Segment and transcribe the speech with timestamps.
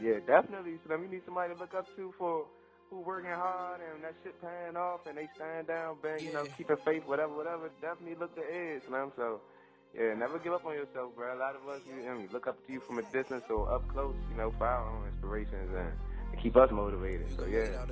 [0.00, 0.78] yeah, definitely.
[0.86, 2.46] So you need somebody to look up to for
[2.90, 6.44] who working hard and that shit paying off and they stand down, bang, you know,
[6.56, 7.70] keeping faith, whatever, whatever.
[7.82, 9.12] Definitely look to Ed, man.
[9.16, 9.40] So
[9.94, 11.36] yeah, never give up on yourself, bro.
[11.36, 13.86] A lot of us, you know, look up to you from a distance or up
[13.88, 17.26] close, you know, for our own inspirations and keep us motivated.
[17.36, 17.84] So yeah.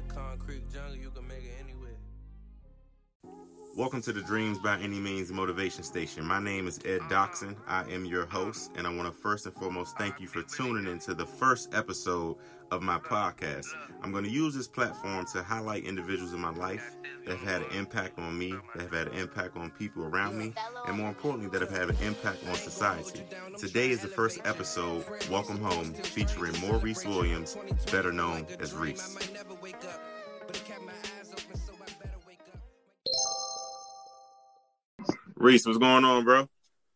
[3.77, 6.25] Welcome to the Dreams by Any Means Motivation Station.
[6.25, 7.57] My name is Ed Doxson.
[7.67, 10.91] I am your host, and I want to first and foremost thank you for tuning
[10.91, 12.37] into the first episode
[12.71, 13.67] of my podcast.
[14.03, 17.63] I'm going to use this platform to highlight individuals in my life that have had
[17.63, 20.55] an impact on me, that have had an impact on people around me,
[20.87, 23.25] and more importantly, that have had an impact on society.
[23.59, 27.59] Today is the first episode, Welcome Home, featuring Maurice Williams,
[27.93, 29.19] better known as Reese.
[35.39, 36.49] Reese, what's going on, bro?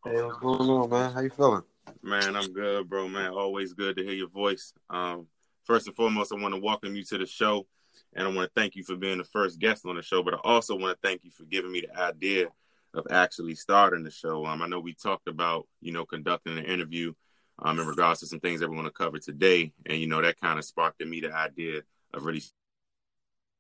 [0.03, 1.13] Hey, what's going on, man?
[1.13, 1.63] How you feeling?
[2.03, 3.07] Man, I'm good, bro.
[3.07, 4.73] Man, always good to hear your voice.
[4.89, 5.27] Um,
[5.65, 7.67] first and foremost, I want to welcome you to the show,
[8.15, 10.23] and I want to thank you for being the first guest on the show.
[10.23, 12.47] But I also want to thank you for giving me the idea
[12.95, 14.47] of actually starting the show.
[14.47, 17.13] Um, I know we talked about you know conducting an interview
[17.59, 20.23] um, in regards to some things that we want to cover today, and you know
[20.23, 21.83] that kind of sparked in me the idea
[22.15, 22.43] of really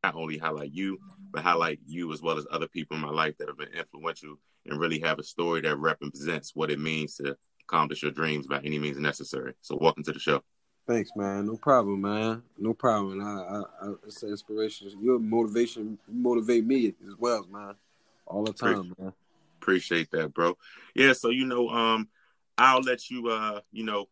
[0.03, 0.99] not only highlight you,
[1.33, 4.37] but highlight you as well as other people in my life that have been influential
[4.67, 8.61] and really have a story that represents what it means to accomplish your dreams by
[8.61, 9.55] any means necessary.
[9.61, 10.43] So, welcome to the show.
[10.87, 11.47] Thanks, man.
[11.47, 12.43] No problem, man.
[12.59, 13.21] No problem.
[13.21, 14.91] I, I, I it's an inspiration.
[15.01, 17.75] Your motivation motivate me as well, man.
[18.27, 19.13] All the time, Appreciate, man.
[19.61, 20.57] Appreciate that, bro.
[20.95, 21.13] Yeah.
[21.13, 22.09] So you know, um,
[22.59, 24.09] I'll let you, uh, you know,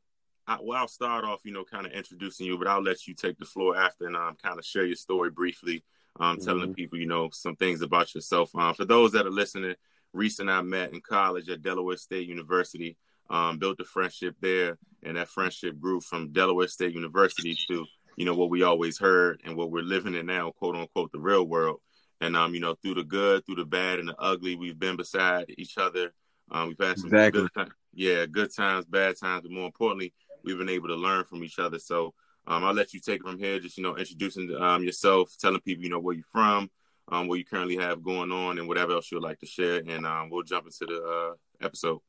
[0.49, 3.15] I, well, I'll start off, you know, kind of introducing you, but I'll let you
[3.15, 5.85] take the floor after and um, kind of share your story briefly,
[6.19, 6.45] um, mm-hmm.
[6.47, 8.51] telling people, you know, some things about yourself.
[8.57, 9.75] Um, for those that are listening,
[10.15, 12.97] Reese and I met in college at Delaware State University,
[13.29, 17.85] um, built a friendship there, and that friendship grew from Delaware State University to,
[18.17, 21.21] you know, what we always heard and what we're living in now, quote unquote, the
[21.21, 21.81] real world.
[22.23, 24.97] And um, you know, through the good, through the bad, and the ugly, we've been
[24.97, 26.15] beside each other.
[26.51, 27.43] Um, we've had some exactly.
[27.43, 30.15] good times, yeah, good times, bad times, but more importantly,
[30.49, 31.79] we've been able to learn from each other.
[31.79, 32.15] So
[32.47, 33.61] um, I'll let you take it from here.
[33.61, 36.71] Just you know, introducing um, yourself, telling people you know where you're from,
[37.09, 39.83] um, what you currently have going on, and whatever else you'd like to share.
[39.87, 42.01] And um, we'll jump into the uh, episode.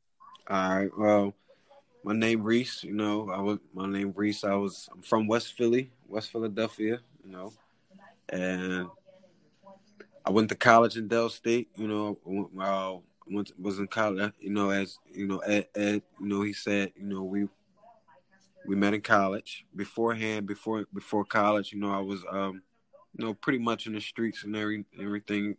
[0.49, 0.89] All right.
[0.97, 1.33] Well,
[2.03, 2.83] my name Reese.
[2.83, 4.45] You know, I was my name Reese.
[4.45, 6.99] I was I'm from West Philly, West Philadelphia.
[7.25, 7.53] You know,
[8.29, 8.87] and
[10.25, 11.67] I went to college in Del State.
[11.75, 14.31] You know, uh, went, was in college.
[14.39, 17.47] You know, as you know, Ed, Ed, you know, he said, you know, we
[18.69, 19.65] we met in college.
[19.75, 22.61] Beforehand, before before college, you know, I was um,
[23.17, 25.57] you know, pretty much in the streets and every everything.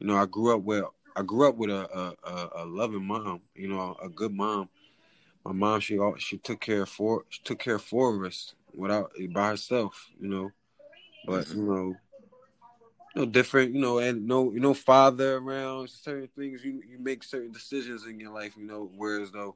[0.00, 0.84] You know, I grew up with
[1.16, 3.42] I grew up with a a, a loving mom.
[3.54, 4.68] You know, a good mom.
[5.44, 8.56] My mom, she she took care of four she took care of four of us
[8.74, 10.10] without by herself.
[10.20, 10.50] You know,
[11.26, 11.94] but you know,
[13.14, 13.72] no different.
[13.72, 15.90] You know, and no you know father around.
[15.90, 18.56] Certain things you you make certain decisions in your life.
[18.56, 19.54] You know, whereas though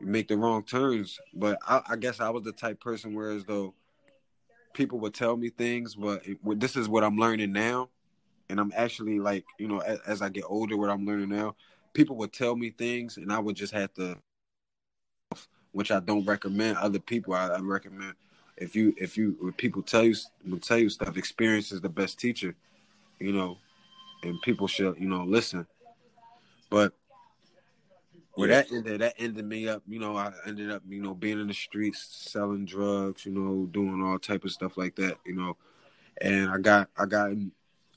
[0.00, 1.18] make the wrong turns.
[1.34, 3.74] But I, I guess I was the type person whereas though
[4.74, 7.88] people would tell me things, but it, this is what I'm learning now,
[8.48, 11.56] and I'm actually like you know as, as I get older, what I'm learning now,
[11.92, 14.16] people would tell me things, and I would just have to,
[15.72, 17.34] which I don't recommend other people.
[17.34, 18.14] I, I recommend
[18.56, 20.14] if you if you if people tell you
[20.48, 22.54] will tell you stuff, experience is the best teacher,
[23.18, 23.58] you know,
[24.22, 25.66] and people should you know listen.
[26.70, 26.92] But
[28.38, 29.82] where that ended, that ended me up.
[29.88, 33.66] You know, I ended up, you know, being in the streets, selling drugs, you know,
[33.66, 35.18] doing all type of stuff like that.
[35.26, 35.56] You know,
[36.20, 37.32] and I got, I got,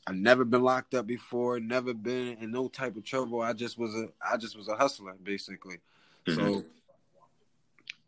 [0.08, 3.42] I never been locked up before, never been in no type of trouble.
[3.42, 5.78] I just was a, I just was a hustler basically.
[6.26, 6.54] Mm-hmm.
[6.54, 6.64] So.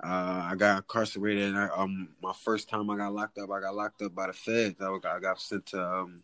[0.04, 3.62] Uh, I got incarcerated, and I, um, my first time I got locked up, I
[3.62, 4.82] got locked up by the feds.
[4.82, 6.24] I, I got sent to um,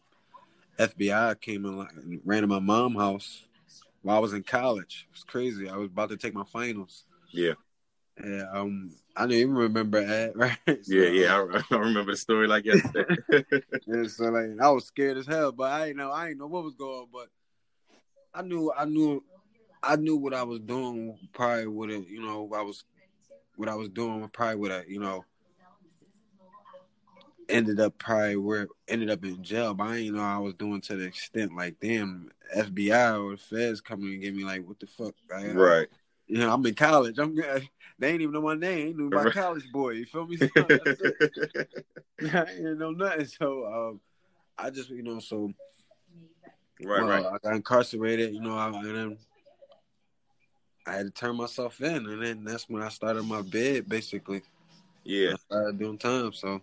[0.77, 1.39] FBI.
[1.39, 3.47] Came and ran to my mom's house,
[4.01, 5.07] while I was in college.
[5.09, 5.69] It was crazy.
[5.69, 7.05] I was about to take my finals.
[7.31, 7.53] Yeah.
[8.23, 10.57] Yeah, um, I don't even remember that, right?
[10.65, 13.15] So, yeah, yeah, I, I, remember the story like yesterday.
[13.87, 16.47] yeah, so like I was scared as hell, but I didn't know, I didn't know
[16.47, 17.27] what was going on, but
[18.33, 19.23] I knew, I knew,
[19.81, 21.17] I knew what I was doing.
[21.33, 22.83] Probably would have, you know, I was,
[23.55, 25.23] what I was doing probably would have, you know,
[27.49, 29.73] ended up probably where ended up in jail.
[29.73, 33.37] But I didn't know I was doing to the extent like damn FBI or the
[33.37, 35.15] feds coming and get me like what the fuck.
[35.33, 35.87] I, right.
[36.27, 37.17] You know, I'm in college.
[37.17, 37.35] I'm
[37.97, 38.87] they ain't even know my name.
[38.87, 39.33] Ain't knew my right.
[39.33, 39.91] college boy.
[39.91, 40.37] You feel me?
[42.21, 43.25] So I ain't know nothing.
[43.25, 44.01] So um,
[44.57, 45.53] I just you know so
[46.83, 47.25] right right.
[47.25, 48.33] I got incarcerated.
[48.33, 49.17] You know, I, and then
[50.85, 54.41] I had to turn myself in, and then that's when I started my bid basically.
[55.03, 55.31] Yeah.
[55.33, 56.33] I started doing time.
[56.33, 56.61] So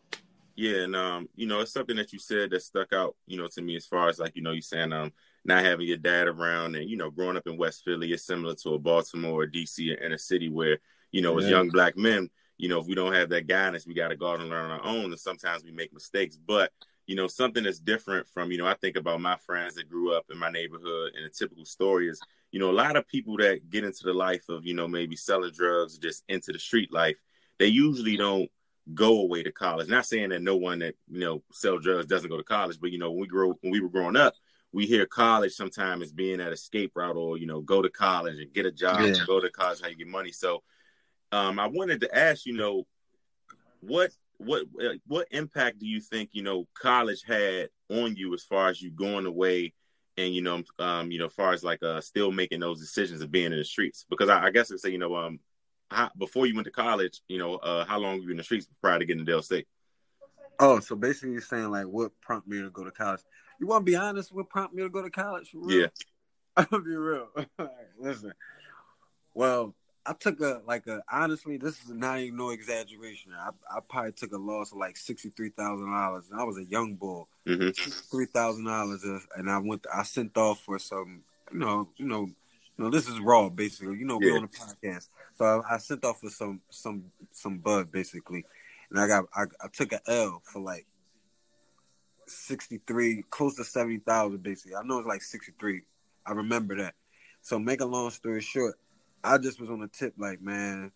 [0.56, 3.47] Yeah, and um, you know, it's something that you said that stuck out, you know,
[3.49, 5.12] to me as far as like, you know, you saying um
[5.44, 8.55] not having your dad around and, you know, growing up in West Philly is similar
[8.56, 10.79] to a Baltimore or DC or inner city where,
[11.12, 13.93] you know, as young black men, you know, if we don't have that guidance, we
[13.94, 16.37] gotta go out and learn on our own and sometimes we make mistakes.
[16.38, 16.73] But,
[17.06, 20.14] you know, something that's different from, you know, I think about my friends that grew
[20.17, 22.19] up in my neighborhood and a typical story is,
[22.50, 25.17] you know, a lot of people that get into the life of, you know, maybe
[25.17, 27.17] selling drugs, just into the street life,
[27.58, 28.50] they usually don't
[28.94, 29.88] go away to college.
[29.88, 32.93] Not saying that no one that you know sell drugs doesn't go to college, but
[32.93, 34.35] you know when we grow when we were growing up,
[34.73, 38.38] we hear college sometimes as being that escape route, or you know go to college
[38.38, 39.25] and get a job, Yeah.
[39.27, 40.33] go to college how you get money.
[40.33, 40.62] So,
[41.33, 42.87] um, I wanted to ask you know
[43.81, 48.43] what what uh, what impact do you think you know college had on you as
[48.43, 49.73] far as you going away
[50.19, 53.23] and you know um you know as far as like uh still making those decisions
[53.23, 55.41] of being in the streets because I, I guess I say you know um
[55.91, 58.43] how, before you went to college, you know, uh, how long were you in the
[58.44, 59.67] streets prior to getting to Dale State?
[60.59, 63.21] Oh, so basically you're saying like what prompted me to go to college?
[63.61, 64.33] You want to be honest?
[64.33, 65.50] What prompted me to go to college?
[65.50, 65.81] For real?
[65.81, 65.87] Yeah.
[66.56, 67.29] I'll be real.
[67.59, 68.33] Right, listen.
[69.35, 69.75] Well,
[70.06, 73.32] I took a like a honestly, this is not even no exaggeration.
[73.39, 76.59] I I probably took a loss of like sixty three thousand dollars, and I was
[76.59, 77.29] a young bull.
[77.47, 77.71] hmm
[78.11, 79.05] Three thousand dollars,
[79.37, 79.87] and I went.
[79.93, 81.23] I sent off for some,
[81.53, 82.31] you know, you know,
[82.78, 82.90] know.
[82.90, 83.99] This is raw, basically.
[83.99, 84.32] You know, Yeah.
[84.32, 84.49] we're on the
[84.88, 88.44] podcast, so I, I sent off for some some some bud, basically,
[88.90, 90.87] and I got I, I took an L for like
[92.26, 94.76] sixty three, close to seventy thousand, basically.
[94.76, 95.82] I know it's like sixty three.
[96.25, 96.94] I remember that.
[97.43, 98.75] So, make a long story short,
[99.22, 100.90] I just was on the tip, like, man.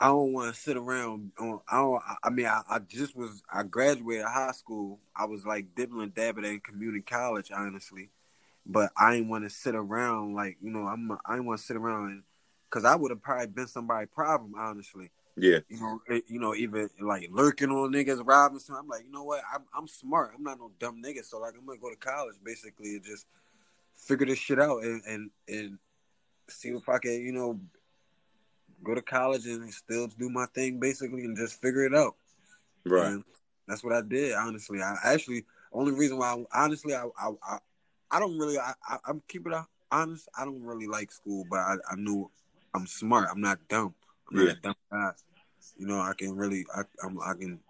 [0.00, 1.32] I don't want to sit around.
[1.40, 2.02] On, I don't.
[2.22, 3.42] I mean, I, I just was.
[3.52, 5.00] I graduated high school.
[5.16, 8.10] I was like dibbling dabbling in community college, honestly.
[8.68, 10.34] But I didn't want to sit around.
[10.34, 11.10] Like you know, I'm.
[11.24, 12.22] I didn't want to sit around
[12.68, 15.10] because I would have probably been somebody's problem, honestly.
[15.36, 18.58] Yeah, You know, it, you know, even like lurking on niggas, robbing.
[18.58, 19.42] some- I'm like, you know what?
[19.54, 20.32] I'm I'm smart.
[20.36, 21.24] I'm not no dumb nigga.
[21.24, 23.26] So like, I'm gonna go to college basically and just
[23.96, 25.78] figure this shit out and and and
[26.48, 27.58] see if I can, you know,
[28.82, 32.16] go to college and still do my thing basically and just figure it out.
[32.84, 33.12] right.
[33.12, 33.24] And
[33.66, 34.34] that's what I did.
[34.34, 37.58] Honestly, I actually only reason why I, honestly I I I,
[38.10, 39.58] I don't really I, I I'm keeping it
[39.90, 40.28] honest.
[40.38, 42.30] I don't really like school, but I, I knew
[42.74, 43.28] I'm smart.
[43.30, 43.94] I'm not dumb.
[44.30, 44.52] I'm not Yeah.
[44.52, 45.10] a dumb guy.
[45.78, 47.60] You know, I can really I I'm, I can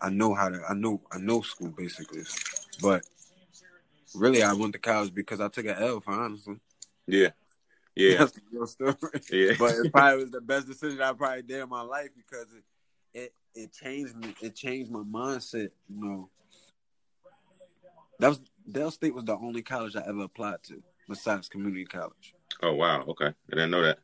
[0.00, 2.22] I know how to I know I know school basically,
[2.80, 3.02] but
[4.14, 6.58] really I went to college because I took an L for honestly.
[7.06, 7.30] Yeah,
[7.94, 8.94] yeah, That's the real story.
[9.30, 9.52] yeah.
[9.58, 12.64] but it probably was the best decision I probably did in my life because it
[13.14, 14.34] it, it changed me.
[14.40, 15.70] It changed my mindset.
[15.88, 16.28] You know,
[18.18, 22.34] that was Del State was the only college I ever applied to besides community college.
[22.62, 23.02] oh wow.
[23.08, 23.98] Okay, I didn't know that.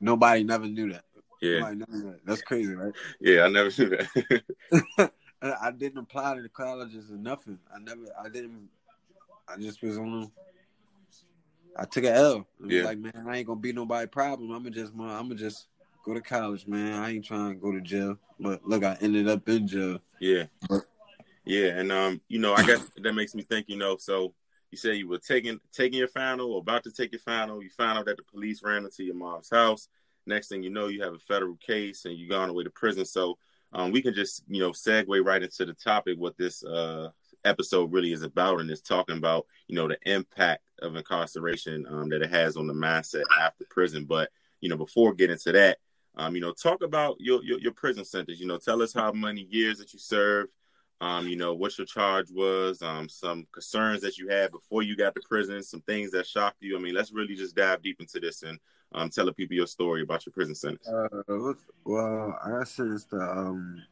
[0.00, 1.04] Nobody never knew that.
[1.40, 2.20] Yeah, knew that.
[2.24, 2.92] That's crazy, right?
[3.20, 3.42] yeah.
[3.44, 5.12] I never knew that.
[5.42, 7.58] I didn't apply to the colleges or nothing.
[7.74, 8.02] I never.
[8.22, 8.68] I didn't.
[9.48, 10.30] I just was on.
[11.76, 12.46] I took an L.
[12.64, 12.84] Yeah.
[12.84, 14.50] like, man, I ain't gonna be nobody problem.
[14.52, 15.68] I'm gonna just, I'm gonna just
[16.04, 17.02] go to college, man.
[17.02, 18.18] I ain't trying to go to jail.
[18.38, 19.98] But look, I ended up in jail.
[20.20, 20.82] yeah, But-
[21.44, 21.68] yeah.
[21.68, 23.68] And um, you know, I guess that makes me think.
[23.68, 24.34] You know, so
[24.70, 27.62] you said you were taking taking your final or about to take your final.
[27.62, 29.88] You found out that the police ran into your mom's house.
[30.26, 33.04] Next thing you know, you have a federal case and you're gone away to prison.
[33.04, 33.38] So
[33.72, 37.08] um, we can just you know segue right into the topic what this uh
[37.44, 42.08] episode really is about and is talking about you know the impact of incarceration um,
[42.08, 45.78] that it has on the mindset after prison but you know before getting to that
[46.16, 49.10] um, you know talk about your, your your prison sentence you know tell us how
[49.10, 50.50] many years that you served
[51.02, 54.96] um, you know what your charge was um, some concerns that you had before you
[54.96, 58.00] got to prison some things that shocked you i mean let's really just dive deep
[58.00, 58.58] into this and
[58.94, 61.52] um, tell the people your story about your prison sentence Uh,
[61.84, 63.82] well, I got sentenced to um,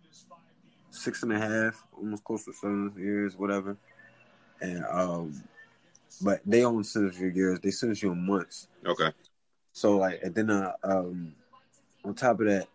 [0.90, 3.76] six and a half, almost close to seven years, whatever.
[4.60, 5.42] And um,
[6.22, 8.68] but they don't sentence you years; they sentence you in months.
[8.84, 9.10] okay
[9.72, 11.32] So like, and then uh, um,
[12.04, 12.68] on top of that,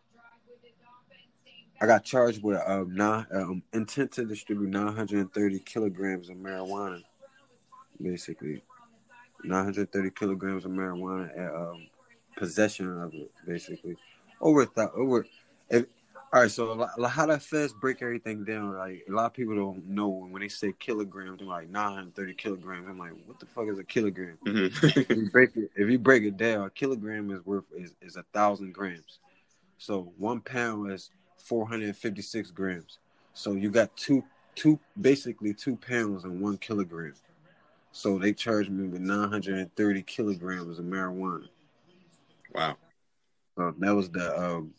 [1.82, 7.02] I got charged with um, nine, um intent to distribute 930 kilograms of marijuana,
[8.02, 8.62] basically
[9.44, 11.88] 930 kilograms of marijuana and um,
[12.38, 13.98] possession of it, basically
[14.42, 15.26] over over.
[15.70, 15.86] If,
[16.34, 18.74] all right, so like, how that feds break everything down.
[18.74, 22.88] Like a lot of people don't know when they say kilograms, they're like 930 kilograms.
[22.90, 24.38] I'm like, what the fuck is a kilogram?
[24.46, 27.96] hmm if you break it, if you break it down, a kilogram is worth is,
[28.02, 29.20] is a thousand grams.
[29.78, 31.10] So one pound is
[31.46, 33.00] 456 grams.
[33.34, 34.24] So you got two
[34.56, 37.14] two basically two pounds and one kilogram.
[37.92, 41.48] So they charged me with 930 kilograms of marijuana.
[42.54, 42.76] wow
[43.58, 44.74] So that was the um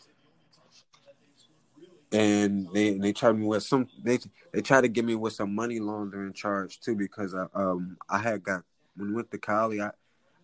[2.13, 4.19] and they they charged me with some they
[4.53, 8.19] they tried to get me with some money laundering charge too because I um I
[8.19, 8.65] had got
[8.97, 9.91] when we went to Cali I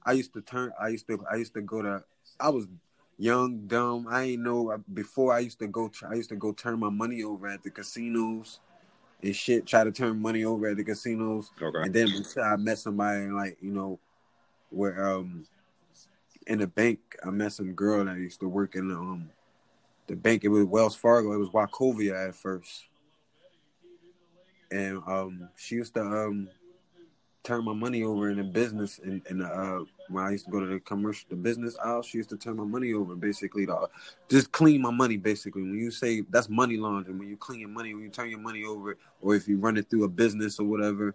[0.05, 2.05] I used to turn I used to I used to go to
[2.39, 2.69] I was
[3.23, 6.81] young dumb I ain't know before I used to go I used to go turn
[6.81, 8.61] my money over at the casinos
[9.23, 11.83] and shit try to turn money over at the casinos Okay.
[11.83, 13.99] and then until I met somebody like you know
[14.71, 15.47] where um
[16.47, 19.31] in the bank I met some girl that used to work in the um
[20.07, 20.45] the bank.
[20.45, 21.33] It was Wells Fargo.
[21.33, 22.85] It was Wachovia at first,
[24.71, 26.49] and um, she used to um
[27.45, 29.01] turn my money over in a business.
[29.03, 32.19] And and uh, when I used to go to the commercial, the business aisle, she
[32.19, 33.89] used to turn my money over basically to
[34.29, 35.17] just clean my money.
[35.17, 38.31] Basically, when you say that's money laundering, when you clean your money, when you turn
[38.31, 41.15] your money over, or if you run it through a business or whatever.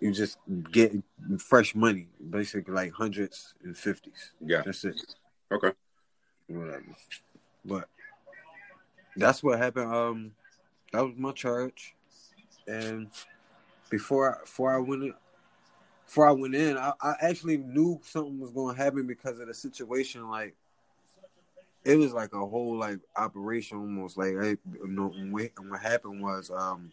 [0.00, 0.38] You just
[0.72, 0.92] get
[1.38, 4.32] fresh money, basically like hundreds and fifties.
[4.44, 4.62] Yeah.
[4.66, 5.00] That's it.
[5.52, 5.70] Okay.
[6.48, 6.96] Whatever.
[7.64, 7.88] But
[9.16, 9.94] that's what happened.
[9.94, 10.32] Um,
[10.92, 11.94] that was my charge,
[12.66, 13.10] and
[13.92, 15.14] before I, before I went in,
[16.06, 19.46] before I went in, I, I actually knew something was going to happen because of
[19.46, 20.30] the situation.
[20.30, 20.56] Like
[21.84, 24.16] it was like a whole like operation almost.
[24.16, 26.90] Like I, you know, what, what happened was um,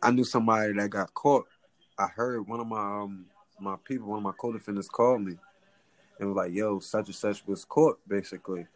[0.00, 1.46] I knew somebody that got caught.
[1.98, 3.26] I heard one of my um
[3.58, 5.34] my people, one of my co-defendants called me
[6.18, 8.68] and was like, "Yo, such and such was caught." Basically,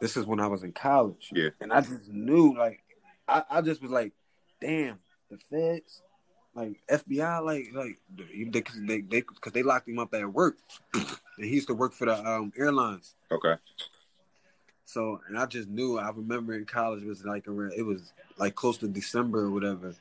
[0.00, 1.30] this is when I was in college.
[1.32, 1.50] Yeah.
[1.60, 2.82] and I just knew, like,
[3.28, 4.12] I, I just was like,
[4.60, 4.98] "Damn,
[5.30, 6.02] the feds,
[6.54, 10.58] like FBI, like, like they they they because they locked him up at work,
[10.94, 11.06] and
[11.38, 13.54] he used to work for the um airlines." Okay.
[14.84, 15.98] So, and I just knew.
[15.98, 19.50] I remember in college it was like around, it was like close to December or
[19.50, 19.94] whatever,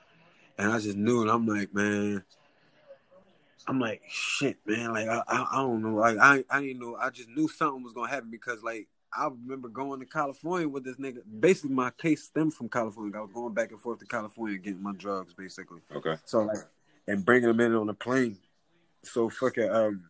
[0.58, 2.24] and I just knew, and I'm like, man,
[3.68, 6.96] I'm like, shit, man, like I, I, I don't know, like I, I didn't know.
[6.96, 10.84] I just knew something was gonna happen because, like, I remember going to California with
[10.84, 11.20] this nigga.
[11.40, 13.18] Basically, my case stemmed from California.
[13.18, 15.82] I was going back and forth to California getting my drugs, basically.
[15.96, 16.16] Okay.
[16.26, 16.58] So like,
[17.08, 18.38] and bringing them in on a plane.
[19.04, 20.04] So fucking um,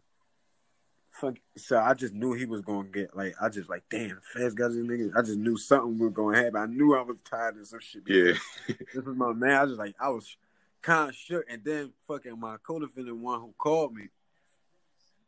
[1.11, 1.35] fuck.
[1.55, 3.35] So I just knew he was gonna get like.
[3.41, 5.11] I just like, damn, fast guys, niggas.
[5.15, 6.57] I just knew something was gonna happen.
[6.57, 8.03] I knew I was tired of some shit.
[8.07, 8.33] Yeah.
[8.93, 9.51] This was my man.
[9.51, 10.35] I was like, I was
[10.81, 11.45] kind of shook.
[11.49, 14.07] And then fucking my co-defendant one who called me,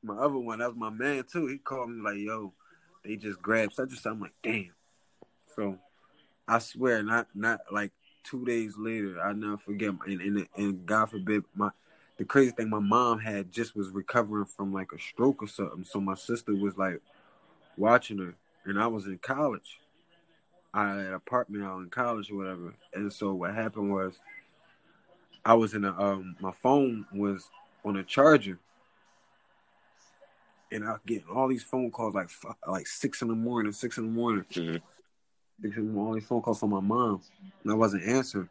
[0.02, 1.48] my other one, that was my man too.
[1.48, 2.54] He called me like, yo,
[3.04, 4.12] they just grabbed such and such.
[4.12, 4.74] I'm like, damn.
[5.56, 5.78] So
[6.48, 7.92] I swear, not not like
[8.24, 9.94] two days later, I never forget.
[10.06, 11.70] And, and and God forbid, my
[12.18, 15.84] the crazy thing, my mom had just was recovering from like a stroke or something.
[15.84, 17.02] So my sister was like
[17.78, 19.80] watching her, and I was in college.
[20.74, 22.74] I had an apartment out in college or whatever.
[22.94, 24.20] And so what happened was,
[25.44, 27.50] I was in a um, my phone was
[27.86, 28.60] on a charger,
[30.72, 32.30] and I getting all these phone calls like
[32.68, 34.82] like six in the morning, six in the morning, Mhm.
[35.62, 37.22] six in the morning, all these phone calls from my mom,
[37.64, 38.50] and I wasn't answering.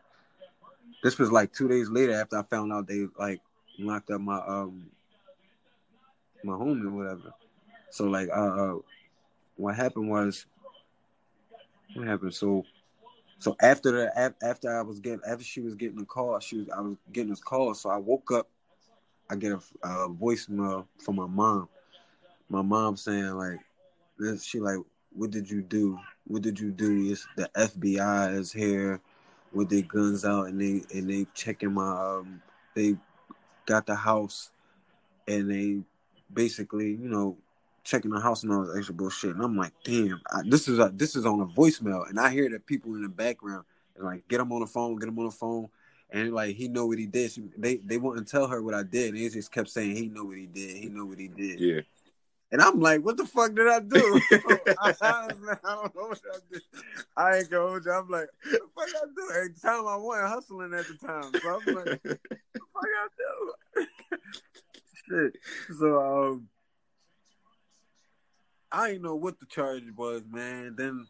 [1.03, 3.41] This was like two days later after I found out they like
[3.79, 4.91] locked up my um
[6.43, 7.35] my homie or whatever.
[7.91, 8.79] So like uh, uh
[9.57, 10.47] what happened was
[11.95, 12.65] what happened so
[13.39, 16.69] so after the after I was getting after she was getting a call she was
[16.69, 18.49] I was getting this call so I woke up
[19.31, 21.69] I get a, a voicemail from my mom
[22.49, 23.59] my mom saying like
[24.19, 24.79] this she like
[25.15, 25.99] what did you do?
[26.27, 27.11] What did you do?
[27.11, 29.01] It's the FBI is here
[29.53, 32.43] with their guns out and they and they checking my um
[32.75, 32.97] they
[33.67, 34.51] got the house
[35.27, 35.79] and they
[36.33, 37.37] basically you know
[37.85, 39.35] checking the house and all this extra bullshit.
[39.35, 42.09] And I'm like damn I, this is a, this is on a voicemail.
[42.09, 43.65] And I hear the people in the background
[43.97, 45.69] and like get him on the phone get him on the phone.
[46.11, 47.33] And like he know what he did.
[47.33, 49.15] She, they they wouldn't tell her what I did.
[49.15, 50.77] And they just kept saying he know what he did.
[50.77, 51.61] He know what he did.
[51.61, 51.81] Yeah.
[52.51, 54.21] And I'm like, what the fuck did I do?
[54.81, 56.63] I, honestly, I don't know what I did.
[57.17, 57.93] I ain't gonna hold you.
[57.93, 59.53] I'm like, what the fuck I do?
[59.55, 61.33] The time I wasn't hustling at the time.
[61.43, 63.87] So I'm like, what the fuck I do?
[65.09, 65.37] Shit.
[65.79, 66.49] So um
[68.71, 70.75] I didn't know what the charge was, man.
[70.77, 71.07] Then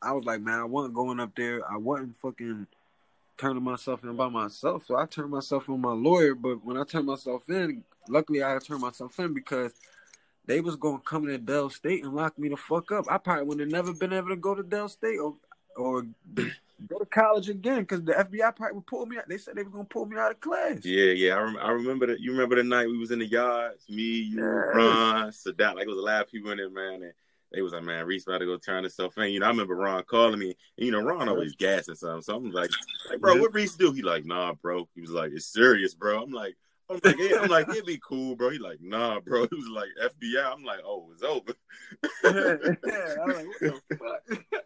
[0.00, 1.68] I was like, man, I wasn't going up there.
[1.70, 2.66] I wasn't fucking
[3.36, 4.86] turning myself in by myself.
[4.86, 6.34] So I turned myself in my lawyer.
[6.34, 9.72] But when I turned myself in, luckily I turned myself in because
[10.46, 13.06] they was gonna come to Del State and lock me the fuck up.
[13.10, 15.34] I probably would have never been able to go to Del State or
[15.76, 16.06] or
[16.88, 19.28] go to college again because the FBI probably would pull me out.
[19.28, 20.84] They said they were gonna pull me out of class.
[20.84, 21.34] Yeah, yeah.
[21.36, 22.20] I, rem- I remember that.
[22.20, 24.44] You remember the night we was in the yards, me, you, Yeah.
[24.44, 25.76] Ron, Sadat.
[25.76, 27.02] Like it was a lot of people in there, man.
[27.02, 27.12] And
[27.52, 29.30] they was like, man, Reese about to go turn himself in.
[29.30, 30.56] You know, I remember Ron calling me.
[30.76, 32.22] And, you know, Ron always gassing something.
[32.22, 32.70] So I'm like,
[33.08, 33.92] like, bro, what Reese do?
[33.92, 34.88] He like, nah, bro.
[34.94, 36.22] He was like, it's serious, bro.
[36.22, 36.56] I'm like.
[36.90, 38.50] I'm like, yeah, I'm like, it'd be cool, bro.
[38.50, 39.46] He like, nah, bro.
[39.50, 40.52] He was like FBI.
[40.52, 41.54] I'm like, oh, it's over.
[42.24, 44.62] yeah, I'm like, what the fuck?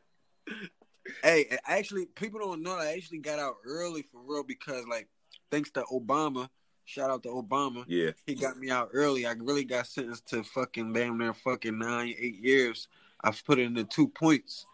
[1.22, 2.76] Hey, actually, people don't know.
[2.76, 5.08] I actually got out early for real because, like,
[5.50, 6.50] thanks to Obama.
[6.84, 7.84] Shout out to Obama.
[7.88, 9.24] Yeah, he got me out early.
[9.24, 12.88] I really got sentenced to fucking damn near fucking nine, eight years.
[13.24, 14.66] I've put in the two points.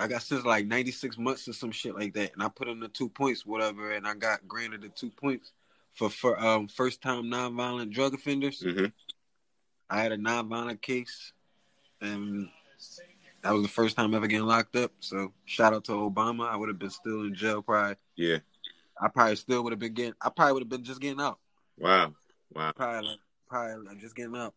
[0.00, 2.32] I got since like 96 months or some shit like that.
[2.32, 5.52] And I put in the two points, whatever, and I got granted the two points
[5.98, 8.62] for, for um first time nonviolent drug offenders.
[8.62, 8.86] Mm-hmm.
[9.90, 11.32] I had a nonviolent case
[12.00, 12.48] and
[13.42, 14.92] that was the first time ever getting locked up.
[15.00, 16.48] So shout out to Obama.
[16.48, 17.96] I would have been still in jail probably.
[18.16, 18.38] Yeah.
[19.00, 21.38] I probably still would have been getting I probably would have been just getting out.
[21.76, 22.14] Wow.
[22.54, 22.72] Wow.
[22.76, 24.54] Probably like, probably like just getting out.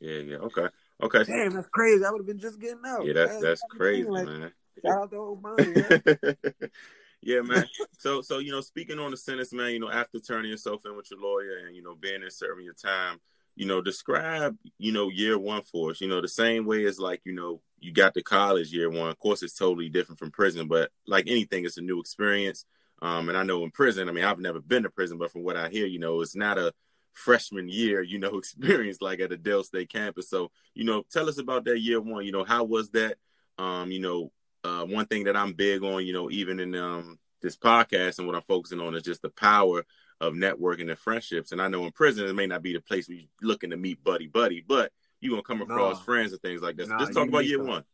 [0.00, 0.36] Yeah, yeah.
[0.36, 0.66] Okay.
[1.02, 1.24] Okay.
[1.24, 2.04] Damn, that's crazy.
[2.04, 3.06] I would have been just getting out.
[3.06, 4.52] Yeah, that's that's crazy, like, man.
[4.84, 6.38] Shout out to Obama.
[6.60, 6.68] Yeah.
[7.24, 7.66] yeah, man.
[7.98, 9.70] So, so you know, speaking on the sentence, man.
[9.70, 12.64] You know, after turning yourself in with your lawyer and you know being and serving
[12.64, 13.18] your time,
[13.56, 16.00] you know, describe you know year one for us.
[16.00, 19.08] You know, the same way as like you know you got to college year one.
[19.08, 22.66] Of course, it's totally different from prison, but like anything, it's a new experience.
[23.02, 25.42] Um, and I know in prison, I mean, I've never been to prison, but from
[25.42, 26.72] what I hear, you know, it's not a
[27.12, 30.28] freshman year, you know, experience like at a Del State campus.
[30.28, 32.24] So, you know, tell us about that year one.
[32.24, 33.16] You know, how was that?
[33.58, 34.32] Um, you know,
[34.64, 38.26] uh, one thing that I'm big on, you know, even in um, this podcast and
[38.26, 39.84] what I'm focusing on is just the power
[40.20, 41.52] of networking and friendships.
[41.52, 43.76] And I know in prison it may not be the place where you're looking to
[43.76, 44.90] meet buddy buddy, but
[45.20, 46.04] you're gonna come across nah.
[46.04, 46.86] friends and things like that.
[46.86, 47.84] So nah, just talk about year some, one.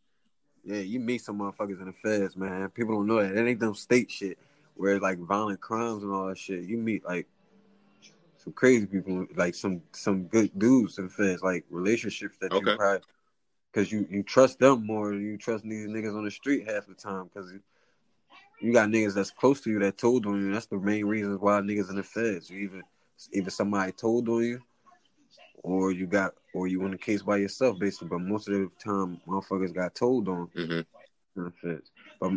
[0.64, 2.68] Yeah, you meet some motherfuckers in the feds, man.
[2.70, 3.36] People don't know that.
[3.36, 4.38] It ain't them state shit
[4.74, 6.62] where it's like violent crimes and all that shit.
[6.62, 7.26] You meet like
[8.38, 12.70] some crazy people, like some some good dudes in the feds, like relationships that okay.
[12.70, 13.00] you probably
[13.72, 16.86] because you you trust them more than you trust these niggas on the street half
[16.86, 17.60] the time because you,
[18.60, 20.52] you got niggas that's close to you that told on you.
[20.52, 22.50] That's the main reasons why niggas in the feds.
[22.50, 22.82] You either
[23.32, 24.62] either somebody told on you,
[25.62, 28.08] or you got or you in the case by yourself, basically.
[28.08, 30.72] But most of the time, motherfuckers got told on mm-hmm.
[30.72, 31.90] in the feds.
[32.20, 32.32] But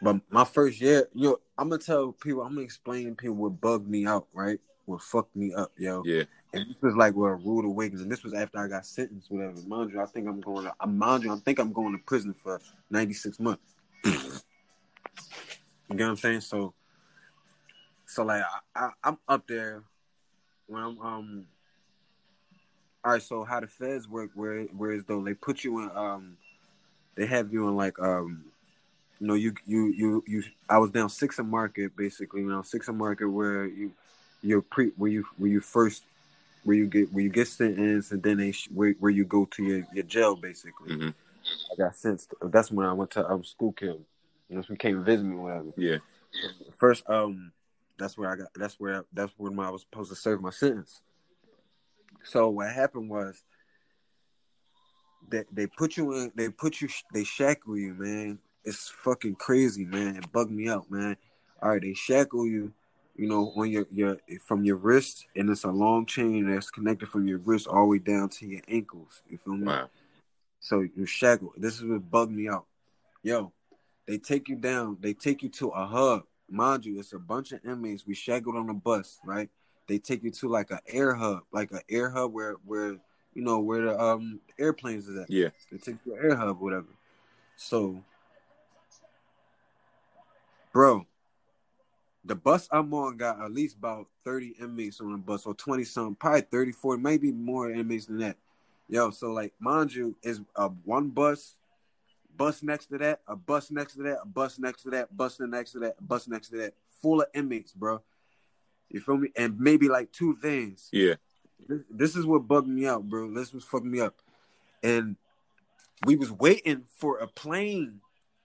[0.00, 3.88] but my first year, yo, I'm gonna tell people, I'm gonna explain people what bugged
[3.88, 4.58] me out, right?
[4.86, 6.02] What fucked me up, yo.
[6.04, 6.24] Yeah.
[6.54, 9.56] And this was like where a rude and This was after I got sentenced, whatever.
[9.66, 12.34] Mind you, I think I'm going to, mind you, I think I'm going to prison
[12.34, 12.60] for
[12.90, 13.62] 96 months.
[14.04, 16.42] you get what I'm saying?
[16.42, 16.74] So,
[18.06, 18.42] so like
[18.76, 19.82] I, I, am up there
[20.66, 21.46] when I'm um.
[23.04, 24.30] All right, so how the feds work?
[24.34, 26.36] Where whereas though they put you in um,
[27.16, 28.44] they have you in like um,
[29.18, 30.42] you know you you you you.
[30.68, 32.42] I was down six and market basically.
[32.42, 33.92] You know six and market where you
[34.42, 36.04] you're pre where you where you first
[36.64, 39.62] where you get where you get sentenced and then they where, where you go to
[39.62, 40.92] your, your jail basically.
[40.94, 41.08] Mm-hmm.
[41.72, 42.34] I got sentenced.
[42.42, 44.00] That's when I went to um Schuylkill.
[44.48, 45.72] You know, so came visit me, whatever.
[45.76, 45.98] Yeah.
[46.78, 47.52] First, um,
[47.98, 48.48] that's where I got.
[48.54, 51.00] That's where that's when I was supposed to serve my sentence.
[52.24, 53.42] So what happened was
[55.30, 56.32] that they put you in.
[56.34, 56.88] They put you.
[57.12, 58.38] They shackle you, man.
[58.64, 60.16] It's fucking crazy, man.
[60.16, 61.16] It bugged me out, man.
[61.60, 62.72] All right, they shackle you
[63.16, 67.08] you know, on your your from your wrist, and it's a long chain that's connected
[67.08, 69.22] from your wrist all the way down to your ankles.
[69.28, 69.66] You feel me?
[69.66, 69.90] Wow.
[70.60, 71.52] So you're shackled.
[71.56, 72.66] This is what bugged me out.
[73.22, 73.52] Yo,
[74.06, 74.96] they take you down.
[75.00, 76.22] They take you to a hub.
[76.48, 78.06] Mind you, it's a bunch of inmates.
[78.06, 79.48] We shackled on the bus, right?
[79.88, 82.96] They take you to like an air hub, like an air hub where where
[83.34, 85.30] you know where the um airplanes is at.
[85.30, 85.48] Yeah.
[85.70, 86.88] They take you to air hub, whatever.
[87.56, 88.02] So,
[90.72, 91.06] bro,
[92.24, 95.84] the bus I'm on got at least about 30 inmates on the bus, or 20
[95.84, 98.36] something, probably 30, 40, maybe more inmates than that.
[98.88, 101.54] Yo, so like, mind you, is a one bus,
[102.36, 105.40] bus next to that, a bus next to that, a bus next to that, bus
[105.40, 108.00] next to that, a bus next to that, full of inmates, bro.
[108.88, 109.30] You feel me?
[109.36, 110.88] And maybe like two things.
[110.92, 111.14] Yeah.
[111.66, 113.32] This, this is what bugged me out, bro.
[113.32, 114.16] This was fucking me up.
[114.82, 115.16] And
[116.04, 118.00] we was waiting for a plane,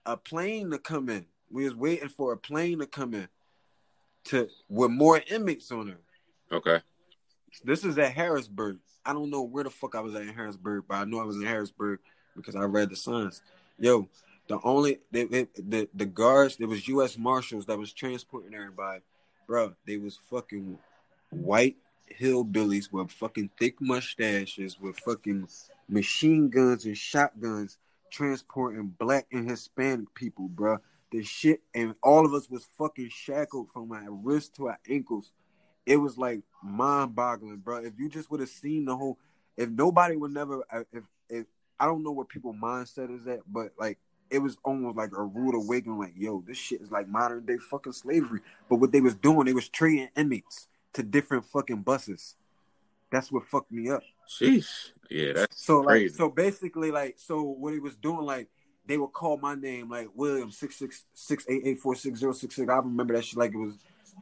[0.06, 1.26] a plane to come in.
[1.50, 3.28] We was waiting for a plane to come in
[4.28, 6.56] to with more inmates on her.
[6.56, 6.80] Okay.
[7.64, 8.78] This is at Harrisburg.
[9.04, 11.24] I don't know where the fuck I was at in Harrisburg, but I know I
[11.24, 12.00] was in Harrisburg
[12.36, 13.42] because I read the signs.
[13.78, 14.08] Yo,
[14.48, 17.16] the only they, they, the the guards there was U.S.
[17.16, 19.00] Marshals that was transporting everybody,
[19.46, 19.74] bro.
[19.86, 20.78] They was fucking
[21.30, 21.76] white
[22.20, 25.46] hillbillies with fucking thick mustaches with fucking
[25.88, 27.76] machine guns and shotguns
[28.10, 30.78] transporting black and Hispanic people, bro
[31.10, 35.32] the shit, and all of us was fucking shackled from our wrist to our ankles.
[35.86, 37.78] It was like mind boggling, bro.
[37.78, 39.18] If you just would have seen the whole,
[39.56, 41.46] if nobody would never, uh, if if
[41.80, 43.98] I don't know what people mindset is at, but like
[44.30, 45.98] it was almost like a rude awakening.
[45.98, 48.40] Like, yo, this shit is like modern day fucking slavery.
[48.68, 52.36] But what they was doing, they was trading inmates to different fucking buses.
[53.10, 54.02] That's what fucked me up.
[54.28, 54.92] Sheesh.
[55.08, 56.08] Yeah, that's so crazy.
[56.08, 58.48] like so basically like so what he was doing like
[58.88, 62.32] they would call my name like William six six six eight eight four six zero
[62.32, 62.68] six six.
[62.68, 63.74] I remember that shit like it was.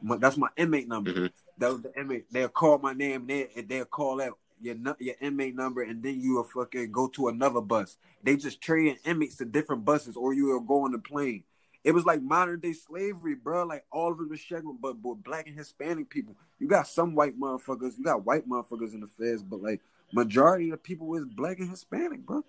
[0.03, 1.11] My, that's my inmate number.
[1.11, 1.31] Mhm.
[1.57, 2.31] That was the inmate.
[2.31, 3.25] They'll call my name.
[3.25, 7.29] They they'll call out your your inmate number, and then you will fucking go to
[7.29, 7.97] another bus.
[8.21, 11.43] They just trade inmates to different buses, or you will go on the plane.
[11.83, 13.63] It was like modern day slavery, bro.
[13.65, 16.35] Like all of it was shagging, but, but black and Hispanic people.
[16.59, 17.97] You got some white motherfuckers.
[17.97, 19.79] You got white motherfuckers in the feds, but like
[20.11, 22.43] majority of the people was black and Hispanic, bro.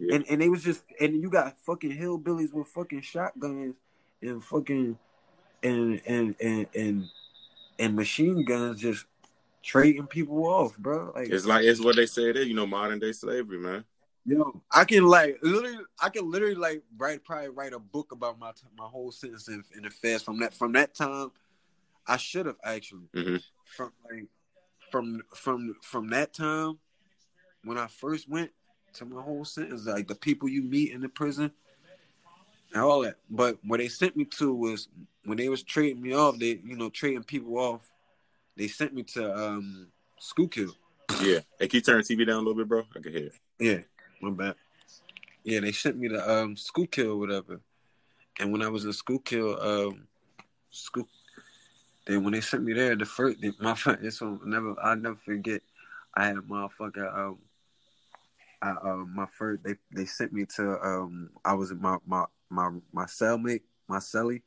[0.00, 0.16] Yeah.
[0.16, 3.76] And and they was just and you got fucking hillbillies with fucking shotguns
[4.22, 4.98] and fucking
[5.62, 7.08] and and and and,
[7.78, 9.04] and machine guns just
[9.62, 11.12] trading people off, bro.
[11.14, 13.84] Like It's like it's what they say it is, you know, modern day slavery, man.
[14.24, 18.38] Yo, I can like literally, I can literally like write probably write a book about
[18.38, 21.30] my my whole sentence in, in the fast from that from that time.
[22.06, 23.42] I should have actually Mhm.
[23.76, 24.26] from like
[24.90, 26.78] from from from that time
[27.64, 28.50] when I first went
[28.94, 31.50] to my whole sentence, like the people you meet in the prison
[32.72, 33.16] and all that.
[33.28, 34.88] But what they sent me to was
[35.24, 37.90] when they was trading me off, they you know trading people off.
[38.56, 40.74] They sent me to um Schuylkill.
[41.20, 41.40] Yeah.
[41.58, 42.84] Hey, can you turn the TV down a little bit, bro?
[42.96, 43.32] I can hear it.
[43.58, 43.78] Yeah,
[44.20, 44.54] my bad.
[45.44, 47.60] Yeah, they sent me to um Schuylkill or whatever.
[48.38, 50.06] And when I was in Schuylkill, um
[50.70, 51.08] school
[52.06, 55.16] then when they sent me there, the first my friend it's on never I never
[55.16, 55.62] forget
[56.14, 57.38] I had a motherfucker um
[58.62, 62.70] I um my first they they sent me to um I was my my my
[62.92, 64.42] my cellmate, my cellie.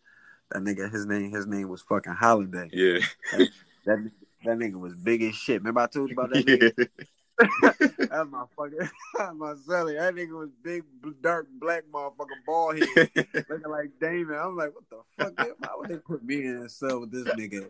[0.52, 2.70] That nigga his name his name was fucking Holiday.
[2.72, 3.00] Yeah.
[3.32, 4.12] That nigga-
[4.46, 5.62] that nigga was big as shit.
[5.62, 6.74] Remember I told you about that nigga?
[6.78, 7.72] yeah.
[8.00, 8.90] That's my fucking
[9.38, 9.98] my celly.
[9.98, 10.84] That nigga was big,
[11.22, 13.10] dark, black motherfucking bald head,
[13.50, 14.38] looking like Damon.
[14.38, 15.38] I'm like, what the fuck?
[15.38, 15.54] man?
[15.58, 17.70] Why would they put me in a cell with this nigga?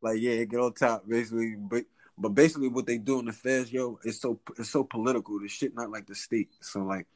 [0.00, 1.54] Like, yeah, get on top, basically.
[1.56, 1.84] But
[2.18, 5.38] but basically, what they do in the feds, yo, it's so it's so political.
[5.40, 6.50] The shit not like the state.
[6.60, 7.06] So like,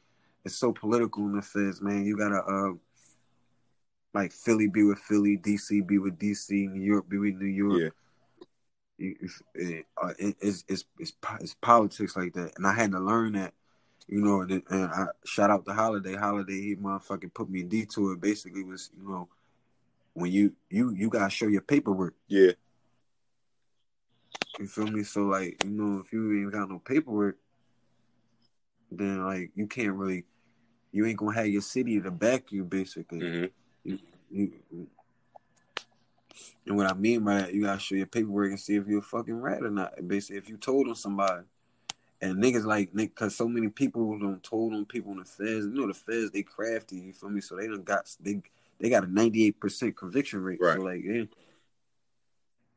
[0.45, 2.05] it's so political in the feds, man.
[2.05, 2.73] You gotta uh,
[4.13, 7.81] like Philly be with Philly, DC be with DC, New York be with New York
[7.81, 7.89] Yeah.
[8.99, 12.99] it, it, uh, it, it's, it's it's it's politics like that, and I had to
[12.99, 13.53] learn that,
[14.07, 14.41] you know.
[14.41, 16.15] And, and I shout out to Holiday.
[16.15, 18.15] Holiday, he motherfucking put me in detour.
[18.15, 19.27] Basically, was you know,
[20.13, 22.15] when you you you gotta show your paperwork.
[22.27, 22.51] Yeah.
[24.59, 25.03] You feel me?
[25.03, 27.37] So like, you know, if you ain't got no paperwork,
[28.91, 30.25] then like you can't really,
[30.91, 32.63] you ain't gonna have your city to back you.
[32.63, 33.45] Basically, hmm
[33.83, 33.99] you,
[34.31, 34.87] you,
[36.65, 38.99] and what I mean by that, you gotta show your paperwork and see if you're
[38.99, 40.07] a fucking rat or not.
[40.07, 41.43] Basically, if you told on somebody,
[42.21, 45.65] and niggas like, cause so many people don't told on people in the feds.
[45.65, 46.97] You know, the feds they crafty.
[46.97, 47.41] You feel me?
[47.41, 48.41] So they done got they
[48.79, 50.59] they got a ninety eight percent conviction rate.
[50.61, 50.77] Right.
[50.77, 51.23] So like, yeah,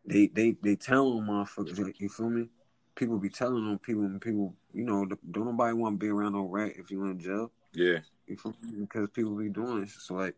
[0.06, 1.78] they they they tell them motherfuckers.
[1.78, 2.48] Like, you feel me?
[2.94, 6.32] People be telling on people, and people, you know, don't nobody want to be around
[6.32, 7.50] no rat if you in jail.
[7.74, 7.98] Yeah.
[8.26, 8.80] You feel me?
[8.80, 9.96] Because people be doing this.
[10.00, 10.34] So like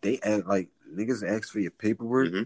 [0.00, 2.42] they act like niggas ask for your paperwork, hmm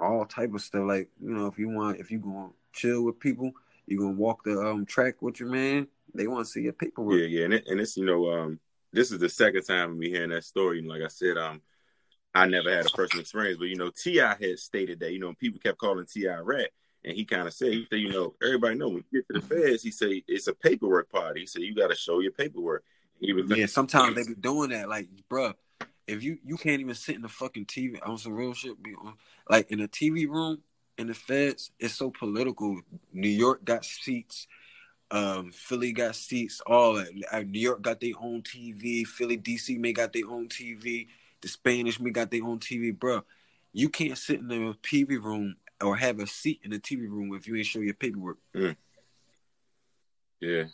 [0.00, 0.86] all type of stuff.
[0.86, 3.52] Like, you know, if you want if you gonna chill with people,
[3.86, 7.20] you gonna walk the um track with your man, they wanna see your paperwork.
[7.20, 8.60] Yeah, yeah, and, it, and it's you know, um,
[8.92, 10.78] this is the second time we hearing that story.
[10.78, 11.60] And like I said, um,
[12.34, 15.34] I never had a personal experience, but you know, Ti had stated that you know
[15.34, 16.70] people kept calling Ti rat,
[17.04, 19.40] and he kind of said, he said, you know, everybody know when you get to
[19.40, 21.40] the feds, he said it's a paperwork party.
[21.40, 22.84] He said you got to show your paperwork.
[23.20, 24.88] He was Yeah, sometimes they be doing that.
[24.88, 25.54] Like, bruh,
[26.06, 28.94] if you you can't even sit in the fucking TV on some real shit, be
[28.94, 29.14] on
[29.48, 30.58] like in a TV room
[30.98, 32.80] in the feds, it's so political.
[33.12, 34.46] New York got seats,
[35.10, 37.12] um, Philly got seats, all that.
[37.46, 41.08] New York got their own TV, Philly, DC may got their own TV,
[41.40, 43.22] the Spanish may got their own TV, bro.
[43.72, 47.34] You can't sit in the TV room or have a seat in the TV room
[47.34, 48.38] if you ain't show your paperwork.
[50.40, 50.64] Yeah.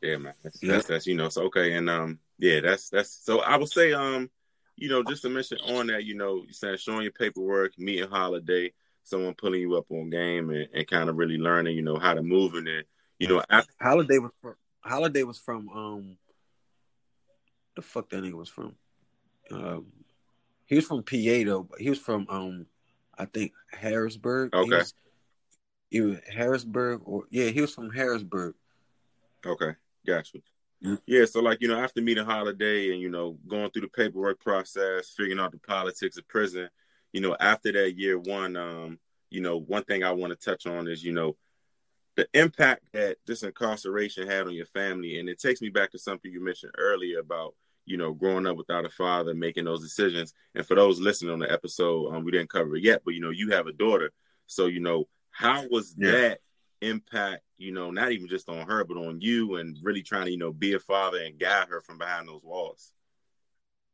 [0.00, 0.34] Yeah, man.
[0.42, 0.72] That's, Yeah.
[0.72, 3.92] that's that's you know, so okay, and um, yeah, that's that's so I would say
[3.92, 4.30] um,
[4.76, 8.08] you know, just to mention on that, you know, you saying showing your paperwork, meeting
[8.08, 8.72] holiday,
[9.04, 12.14] someone pulling you up on game and, and kind of really learning, you know, how
[12.14, 12.88] to move in it.
[13.18, 16.16] You know, after, Holiday was from Holiday was from um
[17.76, 18.76] the fuck that nigga was from.
[19.50, 19.86] Um
[20.66, 22.66] he was from PA though, but he was from um
[23.18, 24.52] I think Harrisburg.
[24.54, 24.76] He Okay.
[24.78, 24.94] was,
[25.90, 28.54] he was Harrisburg or yeah, he was from Harrisburg.
[29.44, 29.72] okay,
[30.06, 30.38] gotcha.
[30.80, 30.96] Yeah.
[31.06, 34.40] Yeah, so like you know, after meeting holiday and you know going through the paperwork
[34.40, 36.68] process, figuring out the politics of prison,
[37.12, 38.98] you know, after that year one, um,
[39.30, 41.36] you know, one thing I want to touch on is you know
[42.16, 45.98] the impact that this incarceration had on your family, and it takes me back to
[45.98, 47.54] something you mentioned earlier about
[47.84, 50.34] you know growing up without a father, making those decisions.
[50.54, 53.20] And for those listening on the episode, um, we didn't cover it yet, but you
[53.20, 54.12] know, you have a daughter,
[54.46, 56.12] so you know, how was Yeah.
[56.12, 56.40] that
[56.80, 60.30] impact, you know, not even just on her, but on you and really trying to,
[60.32, 62.92] you know, be a father and guide her from behind those walls?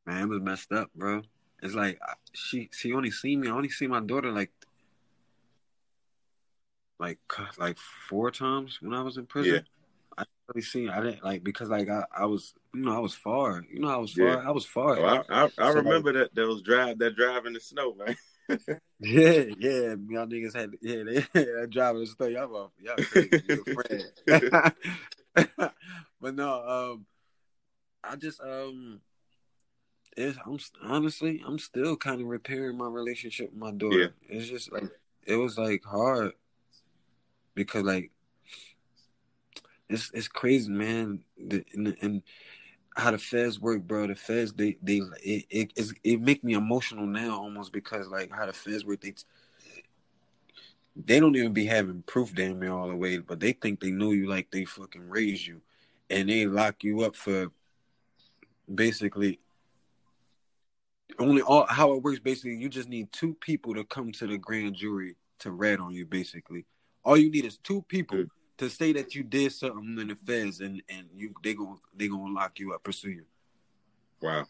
[0.06, 1.22] Man, it was messed up, bro.
[1.62, 1.98] It's like
[2.32, 3.48] she she only seen me.
[3.48, 4.52] I only see my daughter like
[6.98, 7.18] like
[7.58, 9.54] like four times when I was in prison.
[9.54, 9.60] Yeah.
[10.16, 13.14] I really seen I didn't like because like I, I was you know I was
[13.14, 14.42] far you know I was far yeah.
[14.46, 14.98] I was far.
[14.98, 18.16] Oh, I I, I so, remember that those drive that drive in the snow man.
[19.00, 23.40] yeah, yeah, y'all niggas had yeah they that drive in the snow y'all y'all crazy
[24.26, 25.48] friend.
[26.20, 27.06] but no, um,
[28.04, 29.00] I just um
[30.16, 33.98] it's I'm honestly I'm still kind of repairing my relationship with my daughter.
[33.98, 34.36] Yeah.
[34.36, 34.90] It's just like
[35.26, 36.32] it was like hard
[37.54, 38.10] because like
[39.88, 41.20] it's it's crazy, man.
[41.38, 42.22] And, and,
[42.98, 44.06] how the feds work, bro.
[44.06, 48.46] The feds they they it it, it make me emotional now almost because like how
[48.46, 49.14] the feds work they.
[50.96, 53.92] They don't even be having proof damn near all the way, but they think they
[53.92, 55.60] know you like they fucking raised you,
[56.10, 57.52] and they lock you up for
[58.74, 59.38] basically
[61.20, 64.36] only all how it works basically you just need two people to come to the
[64.36, 66.66] grand jury to rat on you basically
[67.08, 68.26] all you need is two people.
[68.58, 72.08] To say that you did something in the feds and and you they gonna they
[72.08, 73.24] gonna lock you up pursue you.
[74.20, 74.46] Wow.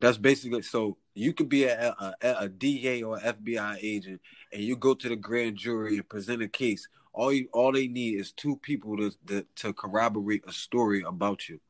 [0.00, 4.20] That's basically so you could be a, a, a DA or FBI agent
[4.52, 6.88] and you go to the grand jury and present a case.
[7.12, 11.48] All you all they need is two people to to, to corroborate a story about
[11.48, 11.60] you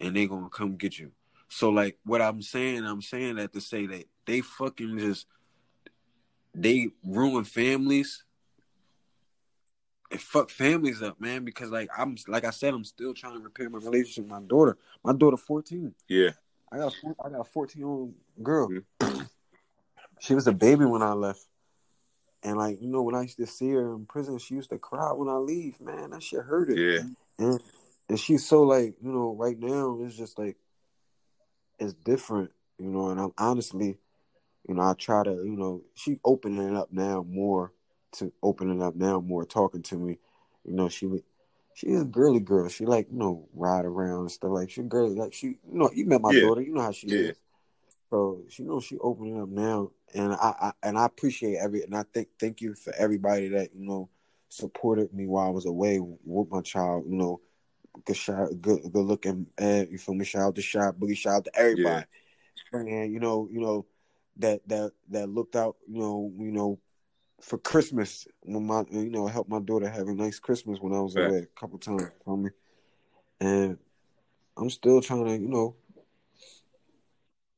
[0.00, 1.12] and they gonna come get you.
[1.48, 5.26] So like what I'm saying, I'm saying that to say that they fucking just
[6.54, 8.23] they ruin families
[10.10, 11.44] and fuck families up, man.
[11.44, 14.46] Because like I'm like I said, I'm still trying to repair my relationship with my
[14.46, 14.76] daughter.
[15.02, 15.94] My daughter 14.
[16.08, 16.30] Yeah.
[16.70, 18.68] I got I got a 14 year old girl.
[18.68, 19.22] Mm-hmm.
[20.20, 21.46] she was a baby when I left.
[22.42, 24.78] And like, you know, when I used to see her in prison, she used to
[24.78, 26.10] cry when I leave, man.
[26.10, 26.78] That shit hurt it.
[26.78, 27.08] Yeah.
[27.38, 27.60] And
[28.08, 30.56] and she's so like, you know, right now it's just like
[31.78, 33.08] it's different, you know.
[33.08, 33.98] And I'm honestly,
[34.68, 37.72] you know, I try to, you know, she opening it up now more
[38.14, 40.18] to opening up now more, talking to me.
[40.64, 41.08] You know, she
[41.74, 42.68] she is a girly girl.
[42.68, 45.90] She like you know ride around and stuff like she girly like she you know
[45.92, 46.42] you met my yeah.
[46.42, 46.62] daughter.
[46.62, 47.30] You know how she yeah.
[47.30, 47.36] is.
[48.10, 51.96] So she knows she opening up now, and I, I and I appreciate every and
[51.96, 54.08] I think thank you for everybody that you know
[54.48, 57.04] supported me while I was away with my child.
[57.08, 57.40] You know,
[58.04, 59.46] good shout, good good looking.
[59.60, 60.24] Uh, you feel me?
[60.24, 61.16] Shout out to Shot Boogie.
[61.16, 62.06] Shout out to everybody.
[62.72, 62.80] Yeah.
[62.80, 63.86] And you know, you know
[64.36, 65.76] that that that looked out.
[65.88, 66.78] You know, you know
[67.44, 71.00] for Christmas when my you know helped my daughter have a nice Christmas when I
[71.00, 72.04] was away a couple times.
[72.24, 72.50] Feel me?
[73.40, 73.78] And
[74.56, 75.76] I'm still trying to you know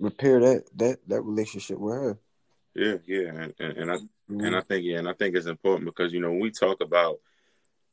[0.01, 2.19] repair that that that relationship with her.
[2.75, 4.41] Yeah, yeah, and and, and I mm-hmm.
[4.41, 6.81] and I think yeah, and I think it's important because you know when we talk
[6.81, 7.21] about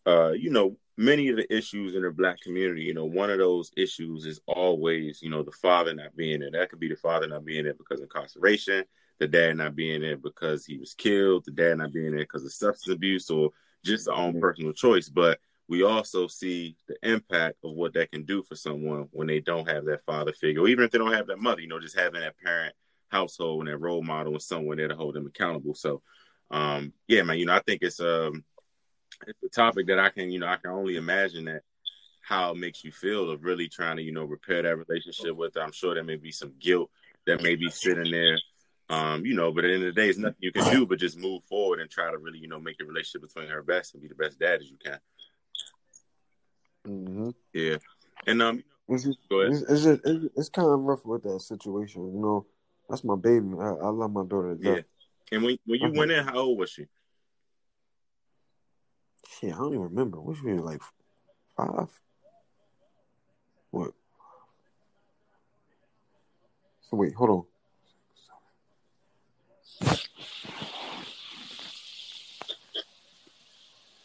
[0.06, 3.40] uh you know many of the issues in the black community, you know, one of
[3.40, 6.52] those issues is always, you know, the father not being there.
[6.52, 8.86] That could be the father not being there because of incarceration,
[9.20, 12.46] the dad not being there because he was killed, the dad not being there because
[12.46, 13.52] of substance abuse or
[13.84, 15.10] just their own personal choice.
[15.10, 19.40] But we also see the impact of what that can do for someone when they
[19.40, 21.80] don't have that father figure, or even if they don't have that mother, you know,
[21.80, 22.76] just having that parent
[23.10, 25.74] household and that role model and someone there to hold them accountable.
[25.74, 26.02] So,
[26.52, 28.44] um, yeah, man, you know, I think it's um
[29.28, 31.62] it's a topic that I can, you know, I can only imagine that
[32.22, 35.56] how it makes you feel of really trying to, you know, repair that relationship with
[35.56, 35.62] her.
[35.62, 36.90] I'm sure there may be some guilt
[37.26, 38.38] that may be sitting there.
[38.90, 40.86] Um, you know, but at the end of the day, it's nothing you can do
[40.86, 43.64] but just move forward and try to really, you know, make the relationship between her
[43.64, 45.00] best and be the best dad as you can.
[46.88, 47.30] Mm-hmm.
[47.54, 47.78] Yeah,
[48.28, 49.64] and um, it's, go ahead.
[49.70, 52.14] It's, it's, kind of rough with that situation.
[52.14, 52.46] You know,
[52.90, 53.48] that's my baby.
[53.58, 54.58] I, I love my daughter.
[54.60, 54.82] Yeah,
[55.32, 56.88] and when when you went in, how old was she?
[59.40, 60.20] Shit, I don't even remember.
[60.20, 60.82] Which we like
[61.56, 61.88] five?
[63.72, 63.94] What?
[66.82, 67.44] So wait, hold on.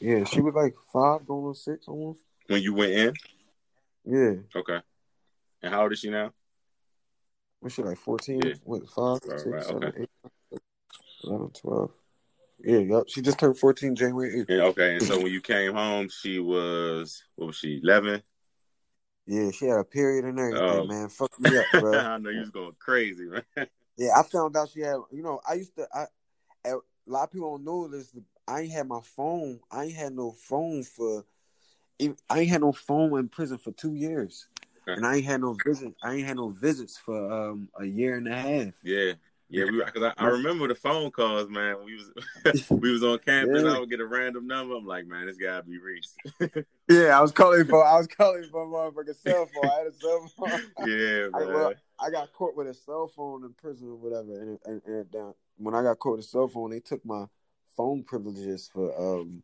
[0.01, 2.21] Yeah, she was like five going on six almost.
[2.47, 3.14] When you went in?
[4.05, 4.35] Yeah.
[4.57, 4.81] Okay.
[5.62, 6.33] And how old is she now?
[7.61, 8.41] Was she like 14?
[8.45, 8.55] Yeah.
[8.64, 10.07] What, 5, right, 6, right, 7, okay.
[10.53, 10.61] 8,
[11.25, 11.91] 11, 12.
[12.61, 13.05] Yeah, yep.
[13.09, 14.47] She just turned 14 January 8th.
[14.49, 14.93] Yeah, okay.
[14.95, 18.23] And so when you came home, she was, what was she, 11?
[19.27, 20.85] Yeah, she had a period and everything, oh.
[20.87, 21.09] man.
[21.09, 21.99] Fuck me up, bro.
[21.99, 23.67] I know you was going crazy, man.
[23.99, 26.07] Yeah, I found out she had, you know, I used to, I,
[26.65, 28.15] a lot of people don't know this.
[28.47, 29.61] I ain't had my phone.
[29.71, 31.25] I ain't had no phone for,
[32.01, 34.47] I ain't had no phone in prison for two years.
[34.83, 34.97] Okay.
[34.97, 35.95] And I ain't had no visit.
[36.03, 38.75] I ain't had no visits for um a year and a half.
[38.83, 39.15] Yeah.
[39.51, 41.77] Yeah, because I, I, remember the phone calls, man.
[41.83, 43.63] We was we was on campus.
[43.63, 43.73] Yeah.
[43.73, 44.77] I would get a random number.
[44.77, 46.15] I'm like, man, this gotta be Reese.
[46.89, 49.71] yeah, I was calling for I was calling for my motherfucking cell phone.
[49.71, 50.61] I had a cell phone.
[50.87, 51.31] Yeah, man.
[51.35, 54.83] I, well, I, got caught with a cell phone in prison or whatever, and, and,
[54.85, 57.25] and uh, when I got caught with a cell phone, they took my
[57.75, 59.43] phone privileges for um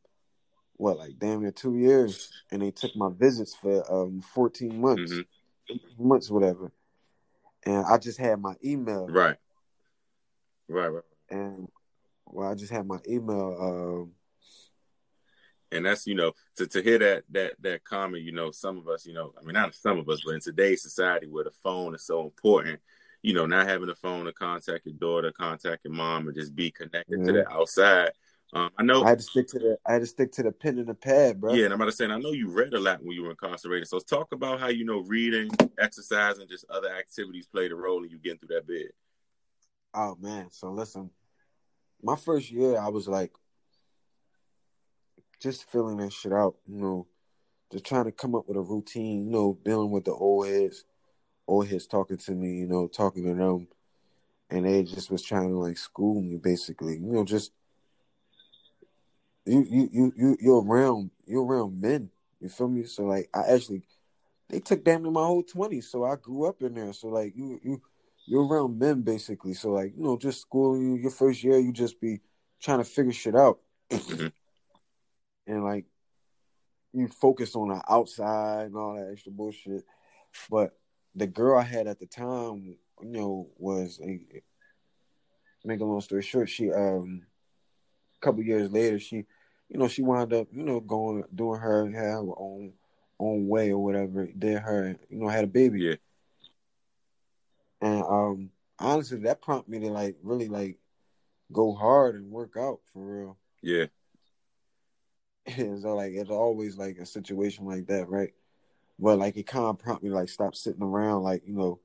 [0.74, 5.14] what like damn near two years, and they took my visits for um fourteen months,
[5.14, 6.08] mm-hmm.
[6.08, 6.72] months whatever,
[7.64, 9.38] and I just had my email right
[10.68, 11.02] Right, right.
[11.30, 11.68] And
[12.26, 13.56] well, I just had my email.
[13.60, 14.12] Um,
[15.74, 18.22] and that's you know to to hear that that that comment.
[18.22, 20.40] You know, some of us, you know, I mean, not some of us, but in
[20.40, 22.80] today's society where the phone is so important,
[23.22, 26.54] you know, not having a phone to contact your daughter, contact your mom, and just
[26.54, 28.12] be connected to the outside.
[28.52, 30.52] Um, I know I had to stick to the I had to stick to the
[30.52, 31.54] pen and the pad, bro.
[31.54, 33.30] Yeah, and I'm about to say, I know you read a lot when you were
[33.30, 33.88] incarcerated.
[33.88, 38.04] So talk about how you know reading, exercise, and just other activities played a role
[38.04, 38.90] in you getting through that bed.
[39.94, 41.10] Oh man, so listen,
[42.02, 43.32] my first year I was like
[45.40, 47.06] just filling that shit out, you know,
[47.70, 50.84] just trying to come up with a routine, you know, dealing with the old heads,
[51.46, 53.68] old heads talking to me, you know, talking to them,
[54.50, 57.52] and they just was trying to like school me basically, you know, just
[59.46, 62.82] you you you you you're around you're around men, you feel me?
[62.84, 63.82] So like I actually
[64.48, 66.92] they took damn near my whole twenties, so I grew up in there.
[66.92, 67.82] So like you you
[68.26, 69.54] you're around men basically.
[69.54, 72.20] So like, you know, just school your first year, you just be
[72.60, 73.58] trying to figure shit out.
[73.90, 74.26] Mm-hmm.
[75.46, 75.84] and like
[76.92, 79.84] you focus on the outside and all that extra bullshit.
[80.50, 80.76] But
[81.14, 84.20] the girl I had at the time, you know, was a
[85.64, 87.22] make a long story short, she um
[88.16, 89.24] a couple years later she
[89.68, 92.72] you know, she wound up, you know, going doing her, have her own
[93.18, 95.80] own way or whatever, did her, you know, had a baby.
[95.80, 95.94] Yeah.
[97.84, 100.78] And um, honestly, that prompted me to like really like
[101.52, 103.38] go hard and work out for real.
[103.62, 103.86] Yeah.
[105.58, 108.32] And so like it's always like a situation like that, right?
[108.98, 111.80] But like it kind of prompted me to, like stop sitting around, like you know,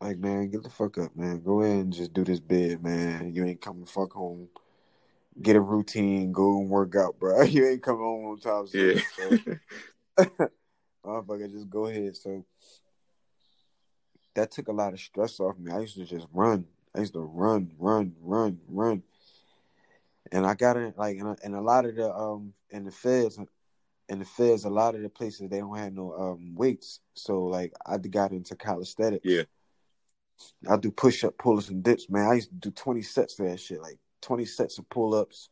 [0.00, 1.42] like man, get the fuck up, man.
[1.42, 3.34] Go in and just do this bid, man.
[3.34, 4.48] You ain't coming fuck home.
[5.42, 7.42] Get a routine, go and work out, bro.
[7.42, 8.66] You ain't coming home on time.
[8.72, 9.00] Yeah.
[9.16, 10.48] So.
[11.04, 12.16] Motherfucker, just go ahead.
[12.16, 12.44] So
[14.34, 15.72] that took a lot of stress off me.
[15.72, 16.66] I used to just run.
[16.94, 19.02] I used to run, run, run, run.
[20.32, 22.92] And I got in like in a, in a lot of the um in the
[22.92, 23.38] feds
[24.10, 27.00] in the feds, a lot of the places they don't have no um weights.
[27.14, 29.24] So like I got into calisthenics.
[29.24, 29.44] Yeah.
[30.68, 32.26] I do push up, pull ups, and dips, man.
[32.26, 35.48] I used to do twenty sets of that shit, like twenty sets of pull ups,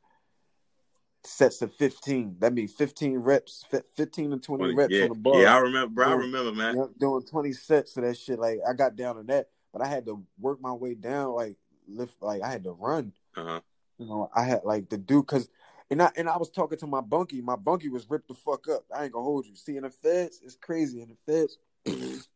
[1.29, 2.37] sets of 15.
[2.41, 3.65] That means 15 reps,
[3.97, 5.05] 15 to 20 reps yeah.
[5.05, 5.41] on the bar.
[5.41, 6.07] Yeah, I remember, bro.
[6.07, 6.89] Doing, I remember, man.
[6.99, 8.39] Doing 20 sets of that shit.
[8.39, 11.57] Like, I got down to that, but I had to work my way down, like,
[11.87, 13.13] lift, like, I had to run.
[13.37, 13.61] Uh-huh.
[13.99, 15.49] You know, I had, like, to do, because,
[15.91, 17.41] and I, and I was talking to my bunkie.
[17.41, 18.85] My bunkie was ripped the fuck up.
[18.95, 19.55] I ain't gonna hold you.
[19.55, 21.01] See, in the feds, it's crazy.
[21.01, 21.59] In the feds,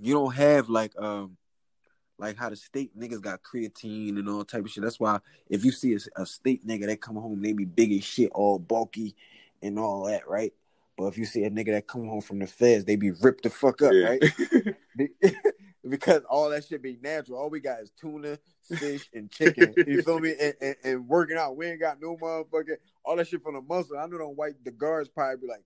[0.00, 1.36] you don't have, like, um,
[2.18, 4.82] like how the state niggas got creatine and all type of shit.
[4.82, 7.92] That's why if you see a, a state nigga that come home, they be big
[7.92, 9.14] as shit, all bulky
[9.62, 10.52] and all that, right?
[10.96, 13.44] But if you see a nigga that come home from the feds, they be ripped
[13.44, 14.08] the fuck up, yeah.
[14.08, 14.74] right?
[15.88, 17.38] because all that shit be natural.
[17.38, 18.38] All we got is tuna,
[18.76, 19.74] fish, and chicken.
[19.86, 20.34] You feel me?
[20.40, 21.56] And, and, and, working out.
[21.56, 22.76] We ain't got no motherfucker.
[23.04, 23.96] All that shit from the muscle.
[23.96, 25.62] I know them white the guards probably be like,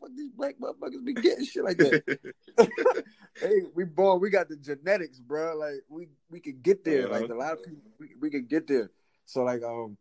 [0.00, 2.32] fuck these black motherfuckers be getting shit like that?
[3.40, 5.56] hey, we born, we got the genetics, bro.
[5.56, 7.08] Like we we could get there.
[7.08, 8.90] Like a lot of people, we, we could get there.
[9.24, 9.96] So like um,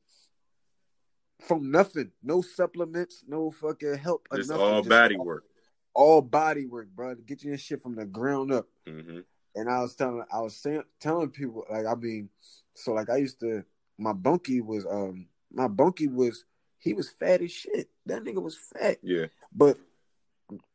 [1.42, 4.28] from nothing, no supplements, no fucking help.
[4.36, 5.44] Just all body all, work.
[5.94, 7.16] All body work, bro.
[7.16, 8.68] To get you this shit from the ground up.
[8.88, 9.20] Mm-hmm.
[9.58, 12.30] And I was telling, I was saying, telling people, like I mean,
[12.74, 13.64] so like I used to,
[13.98, 16.44] my bunkie was um, my bunkie was
[16.86, 17.90] he was fat as shit.
[18.06, 19.00] That nigga was fat.
[19.02, 19.26] Yeah.
[19.52, 19.78] But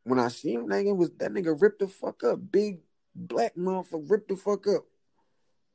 [0.03, 2.41] when I seen him, nigga, was that nigga ripped the fuck up.
[2.51, 2.81] Big
[3.15, 4.85] black motherfucker ripped the fuck up.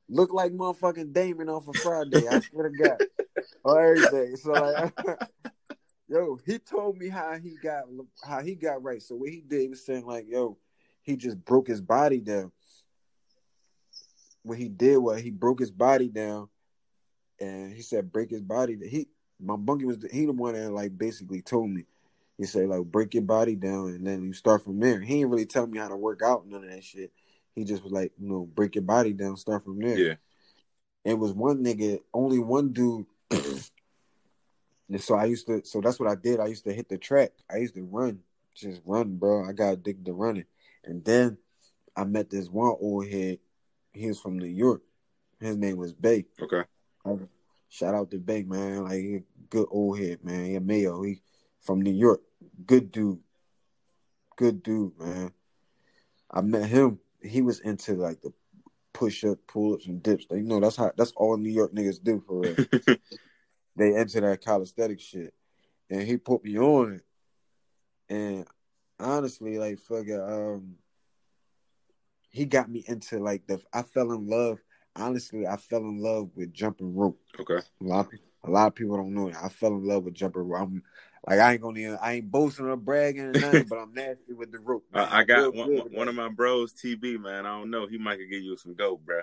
[0.10, 2.28] Look like motherfucking Deebo off of Friday.
[2.28, 2.97] I swear to God.
[3.64, 4.36] On everything.
[4.36, 4.93] So like
[6.09, 7.86] yo, he told me how he got
[8.22, 9.01] how he got right.
[9.01, 10.57] So what he did, he was saying like, yo,
[11.01, 12.51] he just broke his body down.
[14.43, 16.49] What he did was he broke his body down,
[17.39, 18.78] and he said break his body.
[18.88, 19.07] He
[19.39, 21.86] my bunkie was the, he the one that like basically told me.
[22.38, 24.99] He said like break your body down and then you start from there.
[24.99, 27.11] He didn't really tell me how to work out none of that shit.
[27.55, 29.97] He just was like, you know, break your body down, start from there.
[29.97, 30.13] Yeah.
[31.05, 33.05] It was one nigga, only one dude.
[33.31, 33.63] and
[34.99, 36.39] so I used to, so that's what I did.
[36.39, 37.31] I used to hit the track.
[37.49, 38.19] I used to run,
[38.53, 39.47] just run, bro.
[39.47, 40.45] I got addicted to running.
[40.83, 41.38] And then
[41.95, 43.39] I met this one old head.
[43.93, 44.81] He was from New York.
[45.39, 46.25] His name was Bay.
[46.41, 46.63] Okay.
[47.70, 48.84] Shout out to Bay, man.
[48.84, 50.45] Like good old head, man.
[50.51, 51.01] Yeah, Mayo.
[51.03, 51.22] He
[51.61, 52.22] from New York.
[52.66, 53.20] Good dude.
[54.38, 55.32] Good dude, man.
[56.30, 56.99] I met him.
[57.22, 58.32] He was into like the
[58.93, 60.26] push up, pull ups, and dips.
[60.32, 62.55] You know, that's how that's all New York niggas do for real.
[63.76, 65.34] they into that calisthenic shit.
[65.89, 67.03] And he put me on it.
[68.09, 68.47] And
[68.99, 70.76] honestly, like fuck it, um
[72.30, 74.59] he got me into like the I fell in love.
[74.96, 77.20] Honestly, I fell in love with jumping rope.
[77.39, 77.60] Okay.
[77.82, 79.43] A lot of people, a lot of people don't know that.
[79.43, 80.62] I fell in love with jumping rope.
[80.62, 80.84] I'm
[81.28, 84.34] like I ain't gonna even, I ain't boasting or bragging or nothing, but I'm nasty
[84.34, 84.86] with the rope.
[84.93, 86.10] I, I got Real one, one with one that.
[86.10, 87.46] of my bros, TB, man.
[87.46, 87.88] I don't know.
[87.88, 89.22] He might could give you some goat, bro.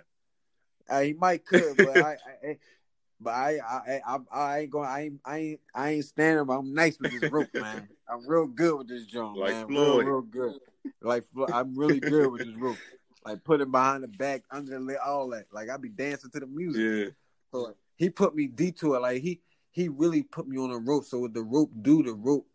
[0.88, 2.58] Uh, he might could, but I, I, I
[3.22, 4.88] but I, I, I, I ain't going.
[4.88, 6.44] I ain't, I ain't, I ain't standing.
[6.44, 7.88] But I'm nice with this rope, man.
[8.08, 9.66] I'm real good with this joint, Like man.
[9.68, 10.06] Floyd.
[10.06, 10.54] Real, real good.
[11.00, 12.78] Like I'm really good with this rope.
[13.24, 15.46] Like put it behind the back, under the leg, all that.
[15.52, 16.80] Like I'd be dancing to the music.
[16.80, 17.10] Yeah.
[17.52, 19.00] So he put me detour.
[19.00, 21.04] Like he, he really put me on a rope.
[21.04, 22.46] So with the rope, do the rope,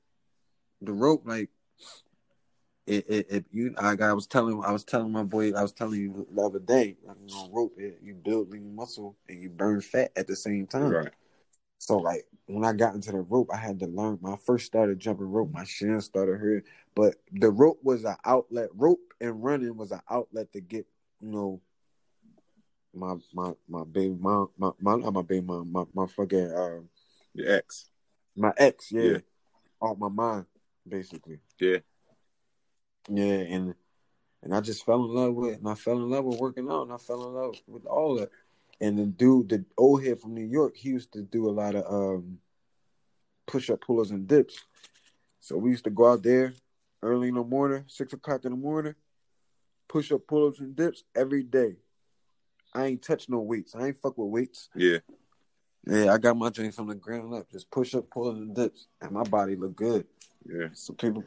[0.82, 1.50] the rope, like.
[2.86, 5.74] It, it, it, you, like I was telling, I was telling my boy, I was
[5.74, 9.44] telling you the other day, like, you know, rope, it, you build lean muscle and
[9.44, 10.92] you burn fat at the same time.
[10.92, 11.12] Right.
[11.80, 14.20] So like when I got into the rope, I had to learn.
[14.22, 16.64] When I first started jumping rope, my shin started hurting.
[16.96, 18.70] But the rope was an outlet.
[18.74, 20.86] Rope and running was an outlet to get,
[21.20, 21.62] you know,
[22.94, 26.80] my my my baby mom, my my not my baby mom, my my fucking uh,
[27.36, 27.90] The X.
[28.36, 29.18] my ex, yeah, Yeah.
[29.82, 30.46] off my mind,
[30.88, 31.40] basically.
[31.60, 31.78] Yeah.
[33.10, 33.76] Yeah, and
[34.44, 36.84] and I just fell in love with, and I fell in love with working out,
[36.84, 38.30] and I fell in love with all that.
[38.80, 41.76] And the dude, the old head from New York, he used to do a lot
[41.76, 42.40] of um
[43.48, 44.60] push up, pullers, and dips.
[45.40, 46.54] So we used to go out there
[47.02, 48.96] early in the morning, six o'clock in the morning,
[49.98, 51.76] push up, pull ups, and dips every day.
[52.74, 53.74] I ain't touch no weights.
[53.74, 54.70] I ain't fuck with weights.
[54.76, 55.00] Yeah.
[55.88, 58.56] Yeah, I got my drinks from the ground up, just push up, pull ups, and
[58.56, 60.06] dips, and my body look good.
[60.46, 60.68] Yeah.
[60.74, 61.24] So people,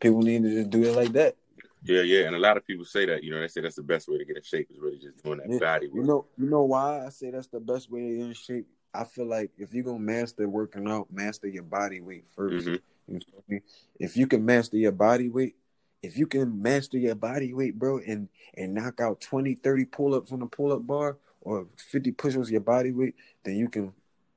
[0.00, 1.36] people need to just do it like that.
[1.82, 2.26] Yeah, yeah.
[2.26, 4.18] And a lot of people say that, you know, they say that's the best way
[4.18, 5.58] to get in shape is really just doing that Yeah.
[5.60, 8.34] body You know, you know why I say that's the best way to get in
[8.34, 8.66] shape.
[8.92, 12.80] I feel like if you're gonna master working out, master your body weight 1st Mhm.
[13.08, 13.60] You feel me?
[13.98, 15.56] If you can master your body weight,
[16.02, 20.32] if you can master your body weight, bro, and and knock out 20, 30 pull-ups
[20.32, 23.92] on the pull-up bar or 50 push-ups your body weight, then you can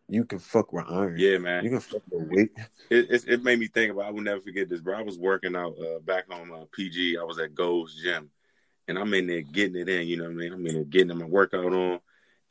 [0.10, 1.16] you can fuck with iron.
[1.18, 1.64] Yeah, man.
[1.64, 2.52] You can fuck with weight.
[2.90, 4.06] It, it it made me think about.
[4.06, 4.98] I will never forget this, bro.
[4.98, 7.18] I was working out uh, back home uh, PG.
[7.18, 8.30] I was at Gold's Gym,
[8.88, 10.08] and I'm in there getting it in.
[10.08, 10.54] You know what I mean?
[10.54, 12.00] I'm in there getting my workout on,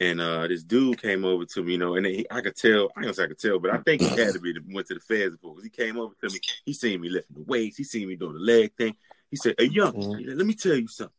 [0.02, 1.72] and uh, this dude came over to me.
[1.72, 2.90] You know, and he, I could tell.
[2.96, 4.86] I don't say I could tell, but I think he had to be the, went
[4.88, 6.40] to the feds before because he came over to me.
[6.64, 7.76] He seen me lifting the weights.
[7.76, 8.94] He seen me doing the leg thing.
[9.30, 10.36] He said, "Hey, young, Mhm.
[10.36, 11.14] let me tell you something."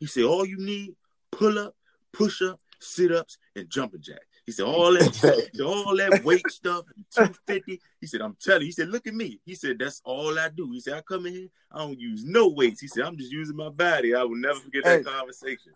[0.00, 0.96] He said, "All you need:
[1.30, 1.74] pull up,
[2.12, 5.14] push up, sit ups, and jumping jack." He said, "All that."
[5.54, 7.80] Said, all that weight stuff, 250.
[8.00, 8.66] He said, I'm telling you.
[8.66, 9.38] He said, look at me.
[9.44, 10.72] He said, that's all I do.
[10.72, 12.80] He said, I come in here, I don't use no weights.
[12.80, 14.16] He said, I'm just using my body.
[14.16, 15.02] I will never forget that Hey.
[15.04, 15.72] conversation.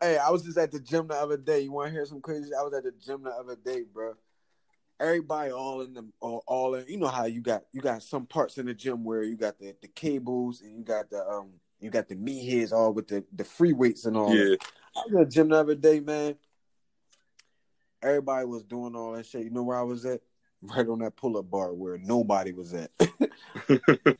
[0.00, 1.60] Hey, I was just at the gym the other day.
[1.60, 2.50] You want to hear some crazy?
[2.54, 4.14] I was at the gym the other day, bro.
[5.00, 6.86] Everybody all in the all, all in.
[6.88, 9.58] You know how you got you got some parts in the gym where you got
[9.58, 13.08] the, the cables and you got the um you got the meat heads all with
[13.08, 14.30] the the free weights and all.
[14.30, 14.36] that.
[14.36, 14.56] Yeah,
[14.96, 16.36] I was at the gym the other day, man.
[18.02, 19.44] Everybody was doing all that shit.
[19.44, 20.20] You know where I was at?
[20.62, 22.90] Right on that pull up bar where nobody was at.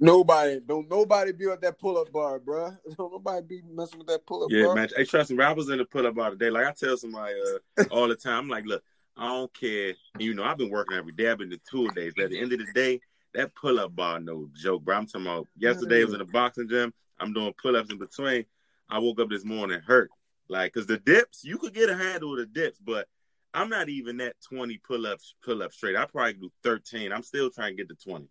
[0.00, 2.76] nobody, don't nobody be at that pull up bar, bro.
[2.96, 4.58] Don't nobody be messing with that pull up bar.
[4.58, 4.74] yeah, bar.
[4.74, 4.88] man.
[4.96, 6.50] Hey, trust me, bro, I was in the pull up bar day.
[6.50, 7.34] Like I tell somebody
[7.78, 8.82] uh, all the time, I'm like, look,
[9.16, 9.94] I don't care.
[10.18, 11.30] You know, I've been working every day.
[11.30, 12.12] I've been to two days.
[12.16, 13.00] But at the end of the day,
[13.34, 14.96] that pull up bar, no joke, bro.
[14.96, 16.92] I'm talking about yesterday I was in a boxing gym.
[17.18, 18.44] I'm doing pull ups in between.
[18.88, 20.10] I woke up this morning hurt.
[20.48, 23.08] Like, cause the dips, you could get a handle of the dips, but
[23.54, 25.96] I'm not even at 20 pull ups, pull up straight.
[25.96, 27.12] I probably do 13.
[27.12, 28.26] I'm still trying to get to 20.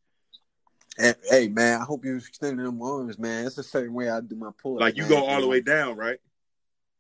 [0.98, 3.48] Hey, hey, man, I hope you're extending them arms, man.
[3.48, 4.80] It's a certain way I do my pull.
[4.80, 6.20] Like you go all the way down, right?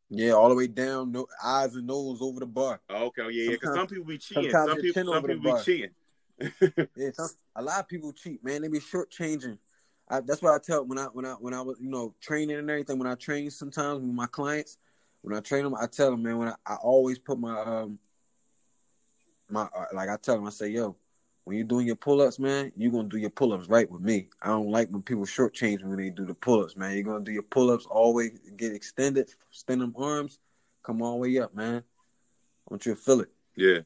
[0.09, 2.81] Yeah, all the way down, no eyes and nose over the bar.
[2.89, 3.49] Oh, okay, yeah, yeah.
[3.51, 4.51] Because some people be cheating.
[4.51, 5.63] Some people, some people be bar.
[5.63, 5.89] cheating.
[6.95, 8.61] Yeah, some, a lot of people cheat, man.
[8.61, 9.57] They be shortchanging.
[10.07, 12.57] I, that's what I tell when I when I when I was you know training
[12.57, 12.99] and everything.
[12.99, 14.77] When I train sometimes with my clients,
[15.21, 16.37] when I train them, I tell them, man.
[16.37, 17.97] When I, I always put my um
[19.49, 20.95] my uh, like I tell them, I say, yo,
[21.45, 24.01] when you're doing your pull ups, man, you're gonna do your pull ups right with
[24.01, 24.29] me.
[24.41, 26.93] I don't like when people shortchange me when they do the pull ups, man.
[26.93, 30.39] You're gonna do your pull ups, always get extended, extend them arms,
[30.83, 31.83] come all the way up, man.
[31.83, 33.29] I want you to feel it.
[33.55, 33.79] Yeah,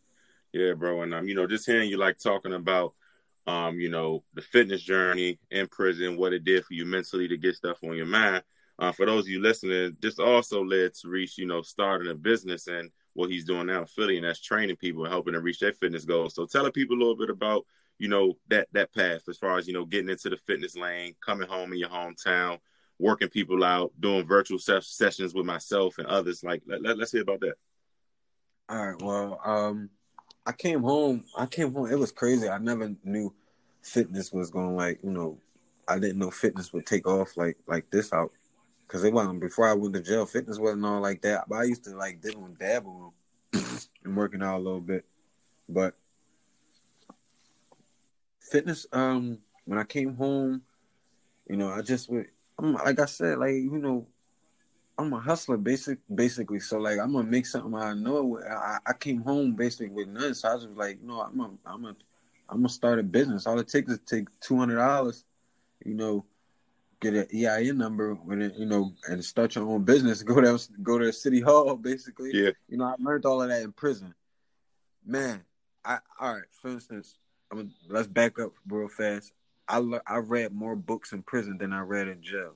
[0.54, 1.02] yeah, bro.
[1.02, 2.94] And um, you know, just hearing you like talking about,
[3.48, 7.38] um, you know, the fitness journey in prison, what it did for you mentally to
[7.38, 8.44] get stuff on your mind.
[8.80, 12.16] uh, for those of you listening, this also led to Reese, you know, starting a
[12.16, 15.44] business and what he's doing now in Philly, and that's training people and helping them
[15.44, 16.36] reach their fitness goals.
[16.36, 17.66] So, telling people a little bit about,
[17.98, 21.16] you know, that that path as far as you know, getting into the fitness lane,
[21.26, 22.60] coming home in your hometown,
[23.00, 26.44] working people out, doing virtual sessions with myself and others.
[26.44, 27.56] Like, let, let, let's hear about that.
[28.70, 29.02] All right.
[29.02, 29.90] Well, um,
[30.46, 31.26] I came home.
[31.36, 31.92] I came home.
[31.92, 32.48] It was crazy.
[32.48, 33.34] I never knew
[33.82, 35.40] fitness was going like you know.
[35.90, 38.32] I didn't know fitness would take off like like this out
[38.88, 40.26] because it wasn't before I went to jail.
[40.26, 41.50] Fitness wasn't all like that.
[41.50, 43.14] But I used to like dibble and dabble
[43.54, 45.06] and working out a little bit.
[45.68, 45.96] But
[48.40, 50.62] fitness, um, when I came home,
[51.50, 52.28] you know, I just went.
[52.60, 54.08] I'm like I said, like you know,
[54.98, 56.60] I'm a hustler, basic, basically.
[56.60, 58.40] So like, I'm gonna make something I know.
[58.50, 61.86] I, I came home basically with nothing, so I was like, know, I'm a, I'm
[61.86, 61.96] a,
[62.50, 63.46] I'm gonna start a business.
[63.46, 65.26] All it takes is take two hundred dollars,
[65.86, 66.26] you know,
[67.00, 70.24] get an EIN number when it, you know, and start your own business.
[70.28, 72.32] Go down, go to city hall, basically.
[72.34, 72.52] Yeah.
[72.68, 74.14] You know, I learned all of that in prison.
[75.06, 75.44] Man,
[75.86, 76.44] I all right.
[76.52, 77.16] For instance,
[77.52, 79.32] I'm let's back up real fast.
[79.68, 82.56] I le- I read more books in prison than I read in jail.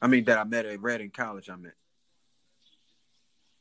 [0.00, 1.50] I mean, that I met I read in college.
[1.50, 1.74] I met.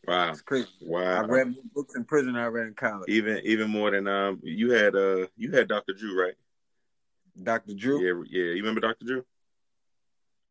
[0.07, 0.67] Wow, it's crazy.
[0.81, 3.09] Wow, I read more books in prison than I read in college.
[3.09, 5.93] Even even more than um, you had uh, you had Dr.
[5.93, 6.35] Drew, right?
[7.43, 7.73] Dr.
[7.73, 8.01] Drew.
[8.01, 8.53] Yeah, yeah.
[8.53, 9.05] You remember Dr.
[9.05, 9.25] Drew?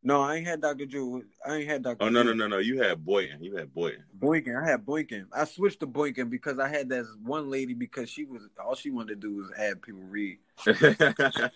[0.01, 0.85] No, I ain't had Dr.
[0.85, 1.25] Drew.
[1.45, 1.97] I ain't had Dr.
[1.99, 2.59] Oh no, no, no, no.
[2.59, 3.43] You had Boykin.
[3.43, 4.03] You had Boykin.
[4.13, 4.55] Boykin.
[4.55, 5.27] I had Boykin.
[5.33, 8.91] I switched to Boykin because I had that one lady because she was all she
[8.91, 10.37] wanted to do was have people read.
[10.65, 11.49] yeah,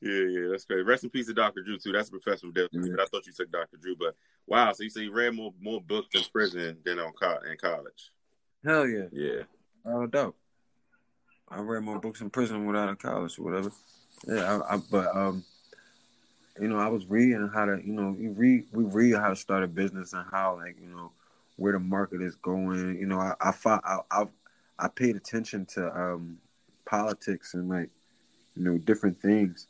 [0.00, 0.86] yeah, that's great.
[0.86, 1.62] Rest in peace to Dr.
[1.62, 1.92] Drew too.
[1.92, 2.70] That's a professor of death.
[2.74, 3.76] I thought you took Dr.
[3.76, 4.16] Drew, but
[4.46, 4.72] wow.
[4.72, 8.10] So you say you read more more books in prison than on co- in college?
[8.64, 9.04] Hell yeah.
[9.12, 9.42] Yeah.
[9.84, 10.34] No doubt.
[11.46, 13.70] I read more books in prison without a college or whatever.
[14.26, 15.44] Yeah, I, I, but um,
[16.60, 19.36] you know, I was reading how to, you know, you read, we read how to
[19.36, 21.10] start a business and how, like, you know,
[21.56, 22.96] where the market is going.
[22.98, 24.24] You know, I, I I, I,
[24.78, 26.38] I paid attention to um,
[26.84, 27.90] politics and like,
[28.56, 29.66] you know, different things,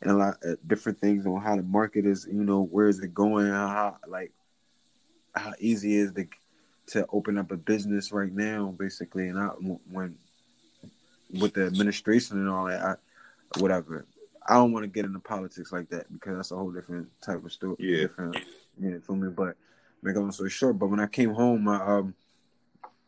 [0.00, 2.26] and a lot uh, different things on how the market is.
[2.26, 3.46] You know, where is it going?
[3.46, 4.32] How like
[5.34, 6.26] how easy is to
[6.88, 9.28] to open up a business right now, basically.
[9.28, 10.16] And I when
[11.30, 12.94] with the administration and all that, I,
[13.58, 14.06] whatever.
[14.48, 17.44] I don't want to get into politics like that because that's a whole different type
[17.44, 17.76] of story.
[17.78, 18.00] Yeah.
[18.02, 18.38] Different,
[18.80, 19.28] yeah, for me.
[19.28, 19.56] But
[20.02, 22.14] make a long story short, but when I came home, I um,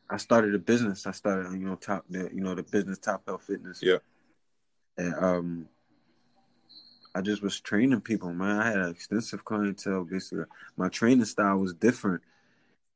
[0.09, 1.07] I started a business.
[1.07, 3.81] I started, you know, top the, you know, the business Top Health Fitness.
[3.83, 3.99] Yeah.
[4.97, 5.69] And um,
[7.15, 8.61] I just was training people, man.
[8.61, 10.05] I had an extensive clientele.
[10.05, 10.45] Basically,
[10.77, 12.23] my training style was different.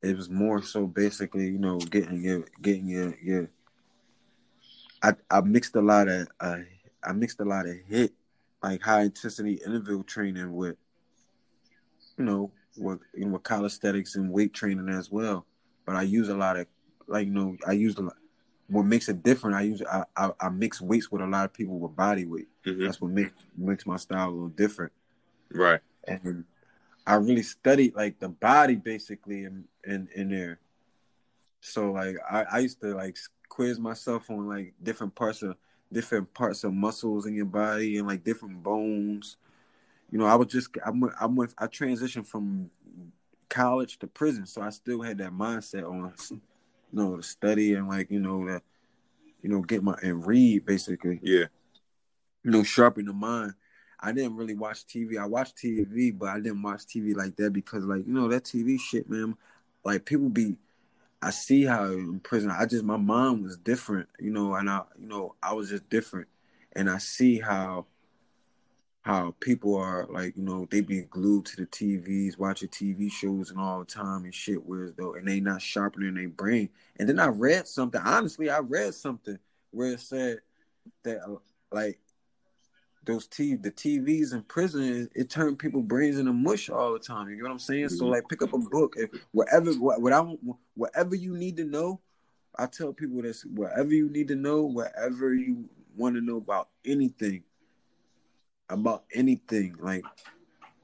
[0.03, 3.51] It was more so basically, you know, getting your, getting your, your.
[5.03, 6.59] I I mixed a lot of uh,
[7.03, 8.11] I mixed a lot of HIIT
[8.63, 10.77] like high intensity interval training with,
[12.17, 15.47] you know, with you know with calisthenics and weight training as well.
[15.85, 16.67] But I use a lot of
[17.07, 18.17] like you know I use a lot.
[18.69, 19.57] What makes it different?
[19.57, 22.49] I use I, I, I mix weights with a lot of people with body weight.
[22.67, 22.85] Mhm.
[22.85, 24.93] That's what makes makes my style a little different.
[25.51, 25.81] Right.
[26.07, 26.45] And
[27.07, 30.59] I really studied like the body basically in in, in there.
[31.61, 33.17] So like I, I used to like
[33.49, 35.57] quiz myself on like different parts of
[35.93, 39.37] different parts of muscles in your body and like different bones.
[40.11, 42.71] You know, I was just I went I went I transitioned from
[43.49, 46.41] college to prison, so I still had that mindset on you
[46.93, 48.63] know to study and like you know that
[49.43, 51.47] you know get my and read basically Yeah.
[52.43, 53.55] you know, sharpen the mind.
[54.01, 55.19] I didn't really watch TV.
[55.19, 58.45] I watched TV, but I didn't watch TV like that because, like, you know, that
[58.45, 59.37] TV shit, man.
[59.85, 60.57] Like, people be.
[61.21, 62.51] I see how in prison.
[62.51, 65.89] I just my mind was different, you know, and I, you know, I was just
[65.91, 66.29] different,
[66.73, 67.87] and I see how.
[69.03, 73.49] How people are like, you know, they be glued to the TVs, watching TV shows
[73.51, 74.63] and all the time and shit.
[74.67, 76.69] Whereas though, and they not sharpening their brain.
[76.97, 78.03] And then I read something.
[78.05, 79.39] Honestly, I read something
[79.71, 80.41] where it said
[81.05, 81.21] that,
[81.73, 82.01] like,
[83.09, 86.99] those T the TVs in prison it, it turned people brains into mush all the
[86.99, 87.31] time.
[87.31, 87.89] You know what I'm saying?
[87.89, 88.11] So Mhm.
[88.11, 90.21] like pick up a book if whatever what, what I
[90.75, 92.01] whatever you need to know,
[92.57, 96.69] I tell people this whatever you need to know, whatever you want to know about
[96.85, 97.45] anything,
[98.69, 100.05] about anything, like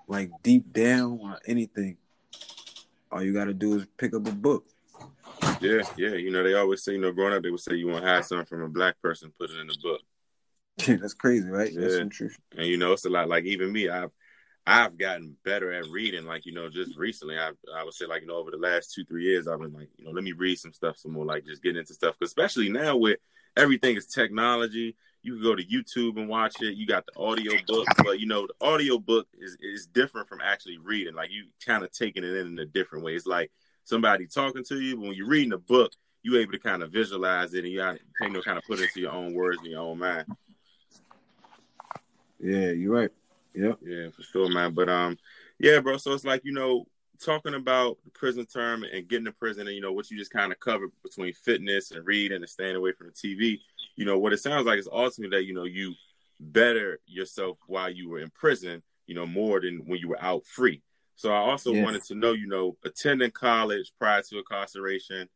[0.09, 1.99] like deep down or anything,
[3.13, 4.65] all you gotta do is pick up a book.
[5.61, 6.15] Yeah, yeah.
[6.15, 8.11] You know, they always say, you know, growing up, they would say you want to
[8.11, 10.01] hide something from a black person, put it in a book.
[10.87, 11.71] That's crazy, right?
[11.73, 12.05] Yeah.
[12.05, 12.37] truth.
[12.57, 13.29] And you know, it's a lot.
[13.29, 14.11] Like even me, I've
[14.67, 16.25] I've gotten better at reading.
[16.25, 18.93] Like you know, just recently, I I would say like you know over the last
[18.93, 21.25] two three years, I've been like you know let me read some stuff some more.
[21.25, 22.19] Like just getting into stuff.
[22.19, 23.19] Cause especially now with
[23.57, 24.97] everything is technology.
[25.23, 26.77] you can go to YouTube and watch it.
[26.77, 30.41] You got the audio book, but you know the audio book is is different from
[30.41, 31.15] actually reading.
[31.15, 33.15] Like you kind of taking it in in a different way.
[33.15, 33.53] It's like
[33.85, 35.93] somebody talking to you, but when you're reading a book,
[36.25, 38.85] you able to kind of visualize it and you, you know kind of put it
[38.85, 40.27] into your own words in your own mind.
[42.45, 43.11] Yeah, you're right.
[43.55, 43.79] Yep.
[43.83, 44.75] Yeah, for sure, man.
[44.75, 45.17] But um,
[45.59, 45.97] yeah, bro.
[45.97, 46.87] So it's like you know
[47.23, 50.33] talking about the prison term and getting to prison and you know what you just
[50.33, 53.61] kind of covered between fitness and reading and staying away from the TV,
[53.97, 55.95] you know what it sounds like is ultimately that you know you
[56.39, 60.45] better yourself while you were in prison, you know more than when you were out
[60.45, 60.83] free.
[61.17, 61.85] So I also yeah.
[61.85, 65.29] wanted to know, you know, attending college prior to incarceration,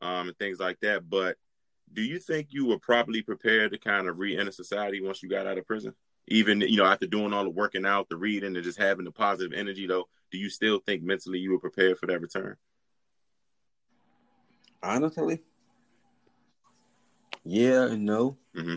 [0.00, 1.08] um, and things like that.
[1.08, 1.36] But
[1.92, 5.46] do you think you were properly prepared to kind of re-enter society once you got
[5.46, 5.94] out of prison?
[6.28, 9.12] Even you know after doing all the working out, the reading, and just having the
[9.12, 12.56] positive energy, though, do you still think mentally you were prepared for that return?
[14.82, 15.40] Honestly,
[17.44, 18.36] yeah and no.
[18.56, 18.76] Mm-hmm.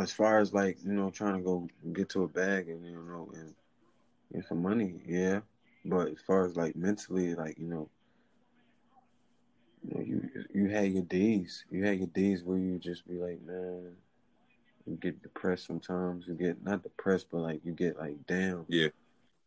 [0.00, 2.92] As far as like you know, trying to go get to a bag and you
[2.92, 3.54] know and
[4.32, 5.40] get some money, yeah.
[5.84, 7.88] But as far as like mentally, like you know,
[9.82, 11.64] you know, you you had your days.
[11.70, 13.92] You had your days where you just be like, man,
[14.86, 16.26] you get depressed sometimes.
[16.28, 18.64] You get not depressed, but like you get like down.
[18.68, 18.88] Yeah.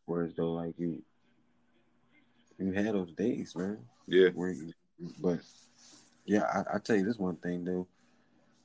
[0.05, 1.01] Whereas though, like you,
[2.57, 3.79] you had those days, man.
[4.07, 4.29] Yeah.
[4.33, 4.73] Where you,
[5.21, 5.39] but
[6.25, 7.87] yeah, I, I tell you this one thing though,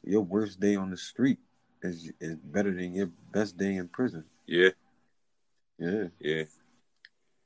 [0.02, 1.38] your worst day on the street
[1.82, 4.24] is is better than your best day in prison.
[4.46, 4.70] Yeah.
[5.78, 6.04] Yeah.
[6.18, 6.44] Yeah.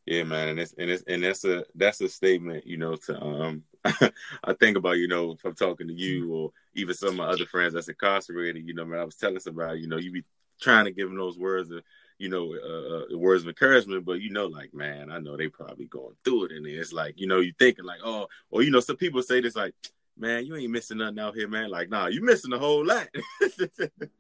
[0.07, 2.97] Yeah, man, and it's and it's and that's a that's a statement, you know.
[2.97, 3.65] To um,
[4.45, 7.27] I think about, you know, if I'm talking to you or even some of my
[7.27, 10.25] other friends that's incarcerated, you know, man, I was telling somebody, you know, you be
[10.61, 11.83] trying to give them those words of
[12.19, 15.49] you know, uh, uh, words of encouragement, but you know, like, man, I know they
[15.49, 18.71] probably going through it, and it's like, you know, you thinking like, oh, or you
[18.71, 19.75] know, some people say this like,
[20.17, 21.71] man, you ain't missing nothing out here, man.
[21.71, 23.09] Like, nah, you missing a whole lot.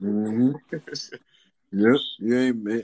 [0.01, 0.53] mm-hmm.
[1.73, 2.83] Yep, you ain't man.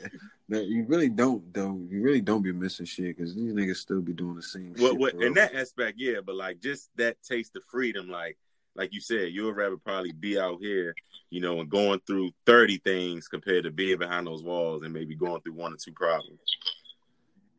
[0.49, 1.81] You really don't though.
[1.89, 4.75] You really don't be missing shit because these niggas still be doing the same.
[4.79, 8.37] Well, what, in that aspect, yeah, but like just that taste of freedom, like
[8.77, 10.95] like you said, you would rather probably be out here,
[11.31, 15.15] you know, and going through 30 things compared to being behind those walls and maybe
[15.15, 16.41] going through one or two problems.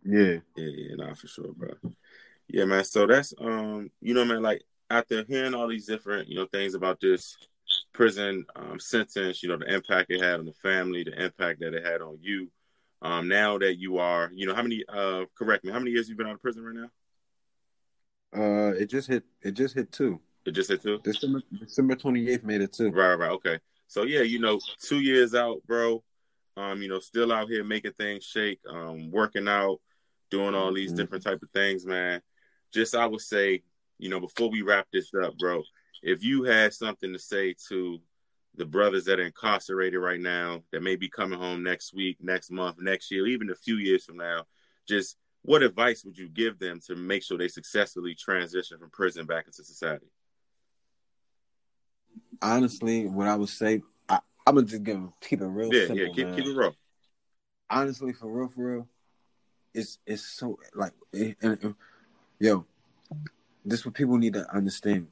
[0.04, 0.38] Yeah.
[0.56, 1.70] Yeah, yeah, nah, for sure, bro.
[2.48, 2.84] Yeah, man.
[2.84, 6.76] So that's um, you know, man, like after hearing all these different, you know, things
[6.76, 7.38] about this
[7.96, 11.74] prison um sentence, you know, the impact it had on the family, the impact that
[11.74, 12.52] it had on you.
[13.02, 16.10] Um, now that you are, you know, how many uh correct me, how many years
[16.10, 16.90] you've been out of prison right now?
[18.38, 20.20] Uh it just hit it just hit two.
[20.46, 21.00] It just hit two.
[21.04, 22.92] December December twenty eighth made it two.
[22.92, 23.60] Right, right, okay.
[23.88, 26.04] So yeah, you know, two years out, bro.
[26.58, 29.80] Um, you know, still out here making things shake, um, working out,
[30.32, 30.98] doing all these mm-hmm.
[30.98, 32.22] different type of things, man.
[32.74, 33.64] Just I would say,
[34.00, 35.64] you know, before we wrap this up, bro,
[36.06, 38.00] if you had something to say to
[38.56, 42.50] the brothers that are incarcerated right now that may be coming home next week, next
[42.50, 44.44] month, next year, even a few years from now,
[44.88, 49.26] just what advice would you give them to make sure they successfully transition from prison
[49.26, 50.08] back into society?
[52.42, 55.74] honestly, what I would say, I, am gonna just give keep it real.
[55.74, 56.76] Yeah, simple, yeah, keep, keep, it real.
[57.70, 58.88] Honestly, for real, for real,
[59.74, 61.76] it's it's so like, it, and, and,
[62.40, 62.66] yo,
[63.64, 65.08] this what people need to understand.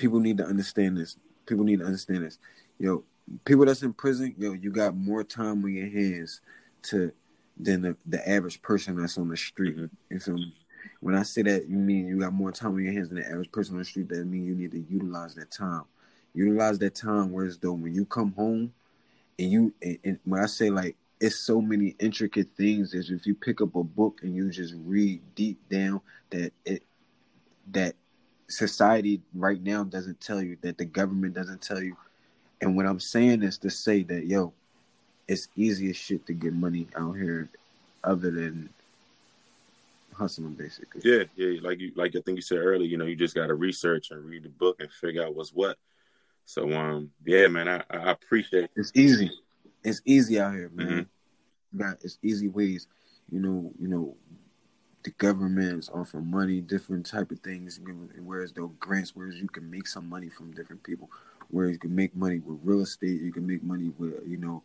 [0.00, 1.18] People need to understand this.
[1.44, 2.38] People need to understand this.
[2.78, 3.04] Yo,
[3.44, 6.40] people that's in prison, yo, you got more time on your hands
[6.84, 7.12] to
[7.58, 9.76] than the, the average person that's on the street.
[10.08, 10.54] You feel me?
[11.00, 13.28] When I say that, you mean you got more time on your hands than the
[13.28, 14.08] average person on the street.
[14.08, 15.82] That means you need to utilize that time.
[16.32, 17.30] Utilize that time.
[17.30, 18.72] Whereas though when you come home,
[19.38, 23.26] and you and, and when I say like it's so many intricate things that if
[23.26, 26.82] you pick up a book and you just read deep down that it
[27.72, 27.94] that
[28.50, 31.96] society right now doesn't tell you that the government doesn't tell you
[32.60, 34.52] and what i'm saying is to say that yo
[35.28, 37.48] it's easy as shit to get money out here
[38.02, 38.68] other than
[40.20, 41.00] hustling basically.
[41.04, 41.60] Yeah, yeah.
[41.62, 42.86] Like you, like I think you said earlier.
[42.86, 45.50] You know, you just got to research and read the book and figure out what's
[45.50, 45.76] what.
[46.44, 48.64] So, um, yeah, man, I, I appreciate.
[48.64, 48.70] It.
[48.76, 49.30] It's easy.
[49.82, 50.86] It's easy out here, man.
[50.88, 51.78] Mm-hmm.
[51.78, 52.86] Got it's easy ways.
[53.30, 54.16] You know, you know,
[55.02, 57.80] the governments offer money, different type of things.
[58.22, 61.10] Whereas though grants, whereas you can make some money from different people.
[61.48, 64.62] Whereas you can make money with real estate, you can make money with you know,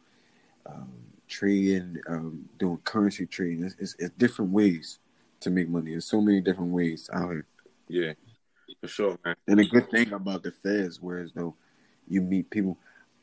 [0.65, 0.91] um,
[1.27, 3.63] trading, um, doing currency trading.
[3.63, 4.99] It's, it's, it's different ways
[5.39, 5.91] to make money.
[5.91, 7.45] There's so many different ways out here.
[7.87, 8.13] Yeah,
[8.81, 9.35] for sure, man.
[9.47, 11.55] And a good thing about the feds, whereas though
[12.07, 12.77] you meet people,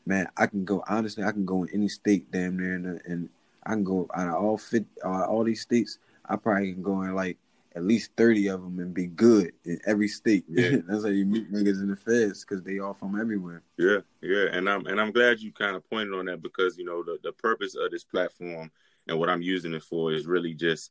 [0.06, 3.28] man, I can go honestly, I can go in any state damn near, and, and
[3.64, 5.98] I can go out of all fit, uh, all these states.
[6.28, 7.38] I probably can go in like
[7.74, 10.44] at least thirty of them and be good in every state.
[10.48, 10.76] Yeah.
[10.86, 13.62] That's how you meet niggas in the feds because they all from everywhere.
[13.78, 16.84] Yeah, yeah, and I'm and I'm glad you kind of pointed on that because you
[16.84, 18.70] know the the purpose of this platform
[19.08, 20.90] and what I'm using it for is really just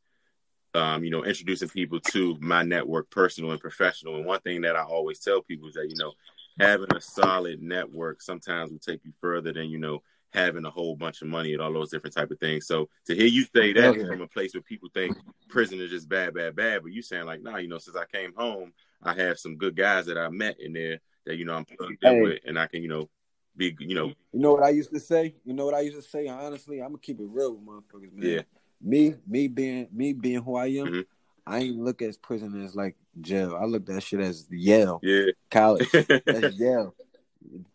[0.74, 4.16] um, you know introducing people to my network, personal and professional.
[4.16, 6.14] And one thing that I always tell people is that you know
[6.60, 10.02] having a solid network sometimes will take you further than you know
[10.34, 12.66] having a whole bunch of money and all those different type of things.
[12.66, 15.16] So to hear you say that from a place where people think
[15.50, 18.06] prison is just bad, bad, bad, but you saying like, nah, you know, since I
[18.06, 18.74] came home,
[19.04, 22.04] I have some good guys that I met in there that you know I'm plugged
[22.04, 23.10] in with, and I can you know
[23.58, 25.34] be you know You know what I used to say?
[25.44, 26.28] You know what I used to say?
[26.28, 28.32] Honestly, I'm gonna keep it real with motherfuckers, man.
[28.32, 28.42] Yeah.
[28.82, 31.06] Me, me being me being who I am, Mhm.
[31.46, 33.56] I ain't look at prison as like jail.
[33.60, 35.92] I look at that shit as Yale, yeah college.
[36.26, 36.96] That's Yale.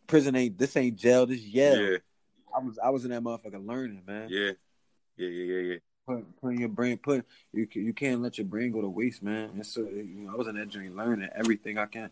[0.07, 1.81] Prison ain't this ain't jail, this Yale.
[1.93, 1.99] yeah
[2.57, 4.29] I was I was in that motherfucker learning, man.
[4.31, 4.53] yeah
[5.17, 5.77] yeah yeah yeah yeah
[6.07, 9.51] Put, putting your brain put you you can't let your brain go to waste, man.
[9.55, 12.11] And so you know, I was in that journey learning everything I can.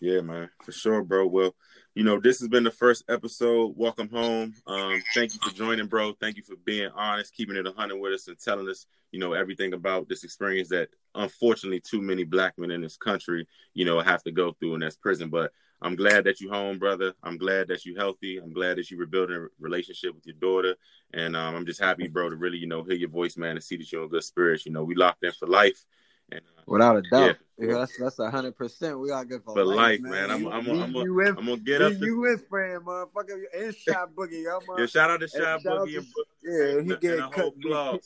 [0.00, 1.28] Yeah, man, for sure, bro.
[1.28, 1.54] Well,
[1.94, 3.74] you know, this has been the first episode.
[3.76, 4.52] Welcome home.
[4.66, 6.14] Um, thank you for joining, bro.
[6.20, 9.20] Thank you for being honest, keeping it a hundred with us, and telling us, you
[9.20, 13.84] know, everything about this experience that unfortunately too many black men in this country, you
[13.84, 15.28] know, have to go through, and that's prison.
[15.28, 15.52] But
[15.82, 17.12] I'm glad that you home, brother.
[17.22, 18.38] I'm glad that you healthy.
[18.38, 20.76] I'm glad that you rebuilding a relationship with your daughter,
[21.12, 23.62] and um, I'm just happy, bro, to really, you know, hear your voice, man, and
[23.64, 24.64] see that you're in good spirits.
[24.64, 25.84] You know, we locked in for life.
[26.30, 27.36] And, uh, Without a doubt.
[27.58, 27.66] Yeah.
[27.68, 28.98] Yeah, that's that's a hundred percent.
[28.98, 30.30] We gotta get for, For life, life, man.
[30.30, 31.92] I'm- I'm- Me, I'm- you and- I'm gonna get up.
[32.00, 35.92] You with friend, motherfucker, and shot boogie, yo, yeah, shout out to And out Boogie
[35.92, 36.24] to- and Boogie.
[36.42, 37.42] Yeah, he and, get and cut.
[37.42, 38.00] whole blog.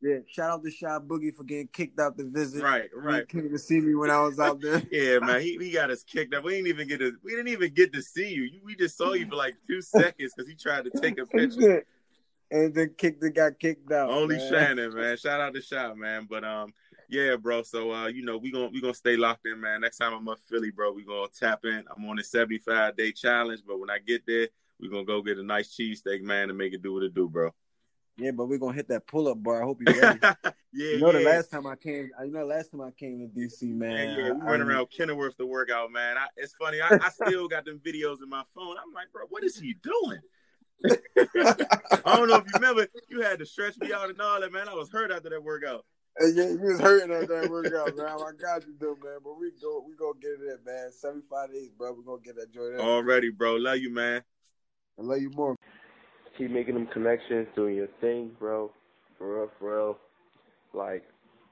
[0.00, 2.62] Yeah, shout out to Shy Boogie for getting kicked out the visit.
[2.62, 3.28] Right, He right.
[3.28, 4.80] came to see me when I was out there.
[4.92, 6.44] Yeah, man, he, he got us kicked up.
[6.44, 8.44] We didn't even get to we didn't even get to see you.
[8.44, 11.26] you we just saw you for like two seconds because he tried to take a
[11.36, 11.84] picture.
[12.50, 14.08] and then kicked the got kicked out.
[14.10, 14.50] Only man.
[14.50, 15.16] Shannon, man.
[15.16, 16.28] Shout out to Shot, man.
[16.30, 16.72] But um,
[17.08, 17.62] yeah, bro.
[17.64, 19.80] So uh, you know, we gonna we gonna stay locked in, man.
[19.80, 21.82] Next time I'm up Philly, bro, we gonna tap in.
[21.96, 24.46] I'm on a 75 day challenge, but when I get there,
[24.78, 27.28] we gonna go get a nice cheesesteak, man, and make it do what it do,
[27.28, 27.52] bro.
[28.18, 29.62] Yeah, but we're gonna hit that pull up bar.
[29.62, 30.18] I hope you're ready.
[30.22, 31.18] yeah, you know yeah.
[31.20, 33.92] the last time I came, you know the last time I came to DC, man.
[34.18, 36.16] Yeah, yeah, we I- went I- around Kenilworth to work out, man.
[36.16, 36.80] I, it's funny.
[36.80, 38.74] I, I still got them videos in my phone.
[38.84, 40.18] I'm like, bro, what is he doing?
[42.04, 44.52] I don't know if you remember, you had to stretch me out and all that,
[44.52, 44.68] man.
[44.68, 45.84] I was hurt after that workout.
[46.18, 48.06] Hey, Yeah, you was hurting after that workout, man.
[48.06, 49.18] I got you though, man.
[49.22, 50.90] But we go, we gonna get it in, man.
[50.90, 51.92] Seventy five days, bro.
[51.92, 52.80] We gonna get that joint.
[52.80, 53.54] Already, bro.
[53.56, 54.22] Love you, man.
[54.98, 55.54] I love you more.
[56.38, 58.70] Keep making them connections, doing your thing, bro.
[59.18, 59.98] For real, for real.
[60.72, 61.02] Like,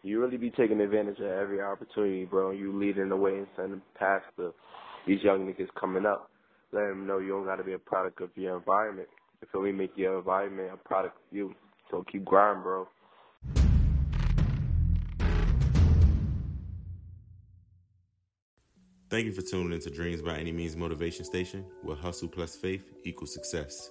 [0.05, 2.53] you really be taking advantage of every opportunity, bro.
[2.53, 4.53] You leading the way and sending past the
[5.05, 6.31] these young niggas coming up.
[6.73, 9.09] Let them know you don't got to be a product of your environment.
[9.53, 9.73] You we?
[9.73, 11.55] Make your environment a product of you.
[11.91, 12.89] So keep grinding, bro.
[19.09, 22.93] Thank you for tuning into Dreams by Any Means Motivation Station, where hustle plus faith
[23.05, 23.91] equals success.